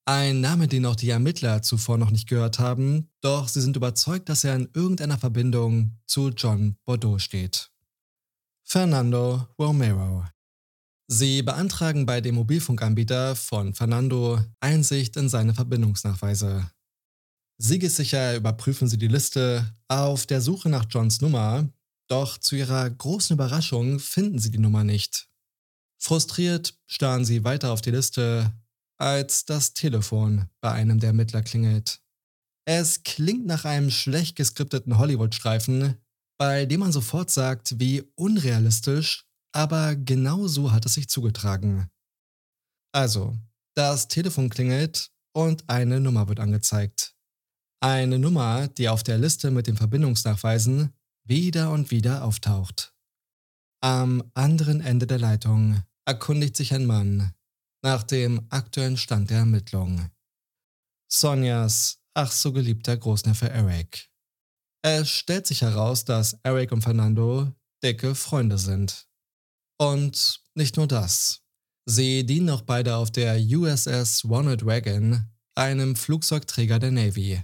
Ein 0.09 0.39
Name, 0.39 0.69
den 0.69 0.85
auch 0.85 0.95
die 0.95 1.09
Ermittler 1.09 1.61
zuvor 1.61 1.97
noch 1.97 2.11
nicht 2.11 2.29
gehört 2.29 2.59
haben, 2.59 3.09
doch 3.19 3.49
sie 3.49 3.59
sind 3.59 3.75
überzeugt, 3.75 4.29
dass 4.29 4.45
er 4.45 4.55
in 4.55 4.69
irgendeiner 4.73 5.17
Verbindung 5.17 5.99
zu 6.05 6.29
John 6.29 6.77
Bordeaux 6.85 7.19
steht. 7.19 7.71
Fernando 8.63 9.45
Romero. 9.59 10.23
Sie 11.07 11.41
beantragen 11.41 12.05
bei 12.05 12.21
dem 12.21 12.35
Mobilfunkanbieter 12.35 13.35
von 13.35 13.73
Fernando 13.73 14.39
Einsicht 14.61 15.17
in 15.17 15.27
seine 15.27 15.53
Verbindungsnachweise. 15.53 16.71
Siegessicher 17.57 18.37
überprüfen 18.37 18.87
sie 18.87 18.97
die 18.97 19.09
Liste 19.09 19.75
auf 19.89 20.25
der 20.25 20.39
Suche 20.39 20.69
nach 20.69 20.85
Johns 20.89 21.19
Nummer, 21.19 21.67
doch 22.07 22.37
zu 22.37 22.55
ihrer 22.55 22.89
großen 22.89 23.33
Überraschung 23.33 23.99
finden 23.99 24.39
sie 24.39 24.51
die 24.51 24.57
Nummer 24.57 24.85
nicht. 24.85 25.27
Frustriert 25.97 26.79
starren 26.85 27.25
sie 27.25 27.43
weiter 27.43 27.73
auf 27.73 27.81
die 27.81 27.91
Liste, 27.91 28.53
als 28.97 29.45
das 29.45 29.73
Telefon 29.73 30.49
bei 30.61 30.71
einem 30.71 30.99
der 30.99 31.09
Ermittler 31.09 31.43
klingelt. 31.43 32.01
Es 32.65 33.03
klingt 33.03 33.45
nach 33.45 33.65
einem 33.65 33.91
schlecht 33.91 34.35
geskripteten 34.35 34.97
Hollywood-Streifen, 34.97 35.97
bei 36.37 36.65
dem 36.65 36.81
man 36.81 36.91
sofort 36.91 37.29
sagt, 37.29 37.79
wie 37.79 38.03
unrealistisch, 38.15 39.25
aber 39.53 39.95
genau 39.95 40.47
so 40.47 40.71
hat 40.71 40.85
es 40.85 40.95
sich 40.95 41.07
zugetragen. 41.07 41.89
Also, 42.93 43.37
das 43.75 44.07
Telefon 44.07 44.49
klingelt 44.49 45.11
und 45.33 45.69
eine 45.69 45.99
Nummer 45.99 46.27
wird 46.27 46.39
angezeigt. 46.39 47.15
Eine 47.79 48.19
Nummer, 48.19 48.67
die 48.67 48.89
auf 48.89 49.03
der 49.03 49.17
Liste 49.17 49.51
mit 49.51 49.67
den 49.67 49.77
Verbindungsnachweisen 49.77 50.93
wieder 51.23 51.71
und 51.71 51.91
wieder 51.91 52.23
auftaucht. 52.23 52.93
Am 53.81 54.23
anderen 54.33 54.81
Ende 54.81 55.05
der 55.05 55.19
Leitung 55.19 55.83
erkundigt 56.05 56.57
sich 56.57 56.73
ein 56.73 56.85
Mann 56.85 57.33
nach 57.83 58.03
dem 58.03 58.45
aktuellen 58.49 58.97
Stand 58.97 59.29
der 59.29 59.39
Ermittlung. 59.39 60.09
Sonjas 61.09 61.99
ach 62.13 62.31
so 62.31 62.51
geliebter 62.51 62.97
Großneffe 62.97 63.49
Eric. 63.49 64.09
Es 64.83 65.09
stellt 65.09 65.47
sich 65.47 65.61
heraus, 65.61 66.05
dass 66.05 66.39
Eric 66.43 66.71
und 66.71 66.81
Fernando 66.81 67.53
dicke 67.83 68.15
Freunde 68.15 68.57
sind. 68.57 69.07
Und 69.79 70.41
nicht 70.55 70.77
nur 70.77 70.87
das. 70.87 71.43
Sie 71.85 72.25
dienen 72.25 72.49
auch 72.49 72.61
beide 72.61 72.95
auf 72.95 73.11
der 73.11 73.39
USS 73.39 74.25
Ronald 74.25 74.65
Reagan, 74.65 75.31
einem 75.55 75.95
Flugzeugträger 75.95 76.79
der 76.79 76.91
Navy. 76.91 77.43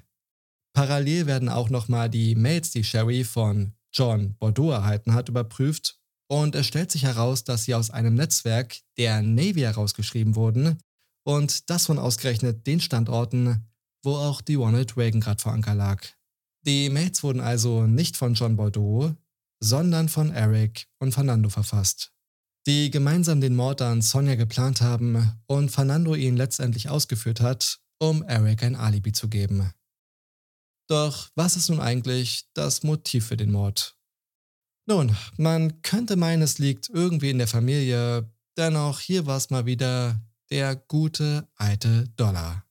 Parallel 0.74 1.28
werden 1.28 1.50
auch 1.50 1.70
nochmal 1.70 2.10
die 2.10 2.36
Mails, 2.36 2.72
die 2.72 2.84
Sherry 2.84 3.24
von 3.24 3.74
John 3.92 4.36
Bordeaux 4.40 4.72
erhalten 4.72 5.14
hat, 5.14 5.30
überprüft 5.30 6.00
und 6.34 6.56
es 6.56 6.66
stellt 6.66 6.90
sich 6.90 7.04
heraus, 7.04 7.44
dass 7.44 7.66
sie 7.66 7.76
aus 7.76 7.92
einem 7.92 8.16
Netzwerk 8.16 8.80
der 8.98 9.22
Navy 9.22 9.60
herausgeschrieben 9.60 10.36
wurden 10.36 10.80
und 11.28 11.70
das 11.70 11.86
von 11.86 12.00
ausgerechnet 12.00 12.66
den 12.66 12.82
Standorten, 12.82 13.70
wo 14.04 14.16
auch 14.16 14.42
die 14.42 14.56
Ronald 14.56 14.98
Reagan 14.98 15.22
gerade 15.22 15.40
vor 15.40 15.52
Anker 15.52 15.76
lag. 15.76 16.04
Die 16.66 16.90
Mails 16.90 17.22
wurden 17.22 17.40
also 17.40 17.86
nicht 17.86 18.18
von 18.18 18.34
John 18.34 18.56
Bordeaux, 18.56 19.14
sondern 19.60 20.10
von 20.10 20.32
Eric 20.32 20.88
und 20.98 21.12
Fernando 21.12 21.50
verfasst, 21.50 22.12
die 22.66 22.90
gemeinsam 22.90 23.40
den 23.40 23.56
Mord 23.56 23.84
an 23.84 24.02
Sonja 24.02 24.34
geplant 24.34 24.82
haben 24.82 25.40
und 25.46 25.70
Fernando 25.70 26.16
ihn 26.16 26.36
letztendlich 26.36 26.90
ausgeführt 26.90 27.42
hat, 27.42 27.80
um 28.00 28.24
Eric 28.24 28.64
ein 28.64 28.76
Alibi 28.76 29.12
zu 29.12 29.30
geben. 29.30 29.72
Doch 30.90 31.30
was 31.36 31.58
ist 31.58 31.70
nun 31.70 31.80
eigentlich 31.80 32.48
das 32.56 32.82
Motiv 32.82 33.28
für 33.28 33.38
den 33.38 33.52
Mord? 33.52 33.96
Nun, 34.86 35.16
man 35.38 35.82
könnte 35.82 36.16
meinen, 36.16 36.42
es 36.42 36.60
liegt 36.60 36.90
irgendwie 36.90 37.30
in 37.30 37.38
der 37.38 37.48
Familie, 37.48 38.30
dennoch 38.58 39.00
hier 39.00 39.26
war 39.26 39.38
es 39.38 39.50
mal 39.50 39.66
wieder 39.66 40.22
der 40.50 40.76
gute 40.76 41.48
alte 41.56 42.10
Dollar. 42.18 42.66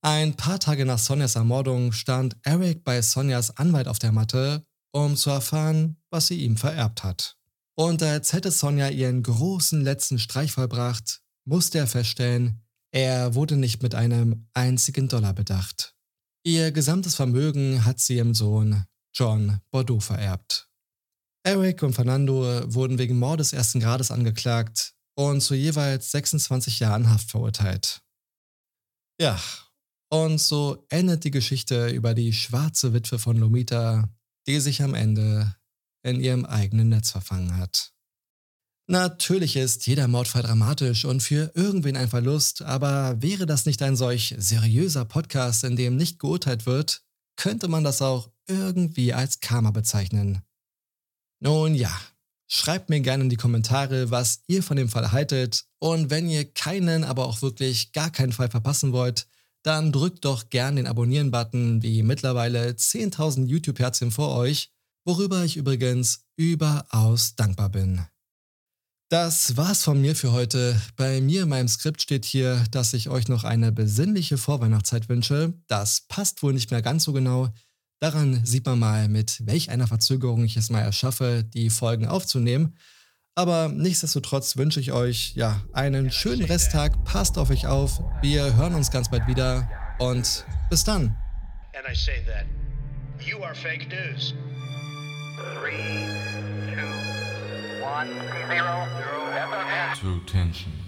Ein 0.00 0.34
paar 0.34 0.58
Tage 0.58 0.84
nach 0.84 0.98
Sonjas 0.98 1.36
Ermordung 1.36 1.92
stand 1.92 2.36
Eric 2.42 2.84
bei 2.84 3.00
Sonjas 3.02 3.56
Anwalt 3.56 3.86
auf 3.86 3.98
der 3.98 4.12
Matte, 4.12 4.66
um 4.92 5.14
zu 5.14 5.30
erfahren, 5.30 5.96
was 6.10 6.26
sie 6.26 6.42
ihm 6.42 6.56
vererbt 6.56 7.04
hat. 7.04 7.36
Und 7.76 8.02
als 8.02 8.32
hätte 8.32 8.50
Sonja 8.50 8.88
ihren 8.88 9.22
großen 9.22 9.80
letzten 9.80 10.18
Streich 10.18 10.52
vollbracht, 10.52 11.22
musste 11.44 11.78
er 11.78 11.86
feststellen, 11.86 12.62
er 12.90 13.34
wurde 13.34 13.56
nicht 13.56 13.82
mit 13.82 13.94
einem 13.94 14.48
einzigen 14.52 15.08
Dollar 15.08 15.32
bedacht. 15.32 15.94
Ihr 16.44 16.72
gesamtes 16.72 17.14
Vermögen 17.14 17.84
hat 17.84 18.00
sie 18.00 18.16
ihrem 18.16 18.34
Sohn 18.34 18.84
John 19.14 19.60
Bordeaux 19.70 20.00
vererbt. 20.00 20.71
Eric 21.44 21.82
und 21.82 21.94
Fernando 21.94 22.42
wurden 22.72 22.98
wegen 22.98 23.18
Mordes 23.18 23.52
ersten 23.52 23.80
Grades 23.80 24.10
angeklagt 24.10 24.94
und 25.14 25.40
zu 25.40 25.54
jeweils 25.54 26.10
26 26.12 26.80
Jahren 26.80 27.10
Haft 27.10 27.30
verurteilt. 27.30 28.02
Ja, 29.20 29.40
und 30.10 30.38
so 30.38 30.86
endet 30.88 31.24
die 31.24 31.30
Geschichte 31.30 31.88
über 31.88 32.14
die 32.14 32.32
schwarze 32.32 32.92
Witwe 32.92 33.18
von 33.18 33.36
Lomita, 33.36 34.08
die 34.46 34.60
sich 34.60 34.82
am 34.82 34.94
Ende 34.94 35.56
in 36.04 36.20
ihrem 36.20 36.44
eigenen 36.44 36.88
Netz 36.90 37.10
verfangen 37.10 37.56
hat. 37.56 37.92
Natürlich 38.88 39.56
ist 39.56 39.86
jeder 39.86 40.08
Mordfall 40.08 40.42
dramatisch 40.42 41.04
und 41.04 41.22
für 41.22 41.52
irgendwen 41.54 41.96
ein 41.96 42.08
Verlust, 42.08 42.62
aber 42.62 43.22
wäre 43.22 43.46
das 43.46 43.64
nicht 43.64 43.80
ein 43.80 43.96
solch 43.96 44.34
seriöser 44.36 45.04
Podcast, 45.04 45.64
in 45.64 45.76
dem 45.76 45.96
nicht 45.96 46.18
geurteilt 46.18 46.66
wird, 46.66 47.02
könnte 47.36 47.68
man 47.68 47.84
das 47.84 48.02
auch 48.02 48.30
irgendwie 48.48 49.14
als 49.14 49.40
Karma 49.40 49.70
bezeichnen. 49.70 50.42
Nun 51.44 51.74
ja, 51.74 51.90
schreibt 52.46 52.88
mir 52.88 53.00
gerne 53.00 53.24
in 53.24 53.28
die 53.28 53.34
Kommentare, 53.34 54.12
was 54.12 54.42
ihr 54.46 54.62
von 54.62 54.76
dem 54.76 54.88
Fall 54.88 55.10
haltet 55.10 55.64
und 55.80 56.08
wenn 56.08 56.28
ihr 56.28 56.44
keinen, 56.44 57.02
aber 57.02 57.26
auch 57.26 57.42
wirklich 57.42 57.90
gar 57.90 58.10
keinen 58.10 58.30
Fall 58.30 58.48
verpassen 58.48 58.92
wollt, 58.92 59.26
dann 59.64 59.90
drückt 59.90 60.24
doch 60.24 60.50
gern 60.50 60.76
den 60.76 60.86
Abonnieren-Button 60.86 61.82
wie 61.82 62.04
mittlerweile 62.04 62.70
10.000 62.70 63.46
YouTube-Herzchen 63.46 64.12
vor 64.12 64.36
euch, 64.36 64.70
worüber 65.04 65.44
ich 65.44 65.56
übrigens 65.56 66.26
überaus 66.36 67.34
dankbar 67.34 67.70
bin. 67.70 68.06
Das 69.08 69.56
war's 69.56 69.82
von 69.82 70.00
mir 70.00 70.14
für 70.14 70.30
heute. 70.30 70.80
Bei 70.94 71.20
mir 71.20 71.42
in 71.42 71.48
meinem 71.48 71.66
Skript 71.66 72.00
steht 72.00 72.24
hier, 72.24 72.64
dass 72.70 72.94
ich 72.94 73.08
euch 73.08 73.26
noch 73.26 73.42
eine 73.42 73.72
besinnliche 73.72 74.38
Vorweihnachtszeit 74.38 75.08
wünsche. 75.08 75.54
Das 75.66 76.02
passt 76.06 76.44
wohl 76.44 76.52
nicht 76.52 76.70
mehr 76.70 76.82
ganz 76.82 77.02
so 77.02 77.12
genau. 77.12 77.52
Daran 78.02 78.44
sieht 78.44 78.66
man 78.66 78.80
mal, 78.80 79.06
mit 79.06 79.46
welch 79.46 79.70
einer 79.70 79.86
Verzögerung 79.86 80.42
ich 80.42 80.56
es 80.56 80.70
mal 80.70 80.80
erschaffe, 80.80 81.44
die 81.44 81.70
Folgen 81.70 82.08
aufzunehmen. 82.08 82.76
Aber 83.36 83.68
nichtsdestotrotz 83.68 84.56
wünsche 84.56 84.80
ich 84.80 84.90
euch 84.90 85.36
ja 85.36 85.62
einen 85.72 86.10
schönen 86.10 86.42
Resttag. 86.42 87.04
Passt 87.04 87.38
auf 87.38 87.50
euch 87.50 87.68
auf. 87.68 88.02
Wir 88.20 88.56
hören 88.56 88.74
uns 88.74 88.90
ganz 88.90 89.08
bald 89.08 89.28
wieder 89.28 89.70
und 90.00 90.44
bis 90.68 90.82
dann. 90.82 91.16
And 91.76 91.86
I 91.88 91.94
say 91.94 92.24
that 92.26 92.44
you 93.24 93.40
are 93.44 93.54
fake 93.54 93.86
news. 93.88 94.34
Three, 95.60 96.08
two, 96.74 97.84
one, 97.84 98.10
zero, 98.48 98.88
zero, 98.98 100.00
True 100.00 100.20
Tension. 100.26 100.81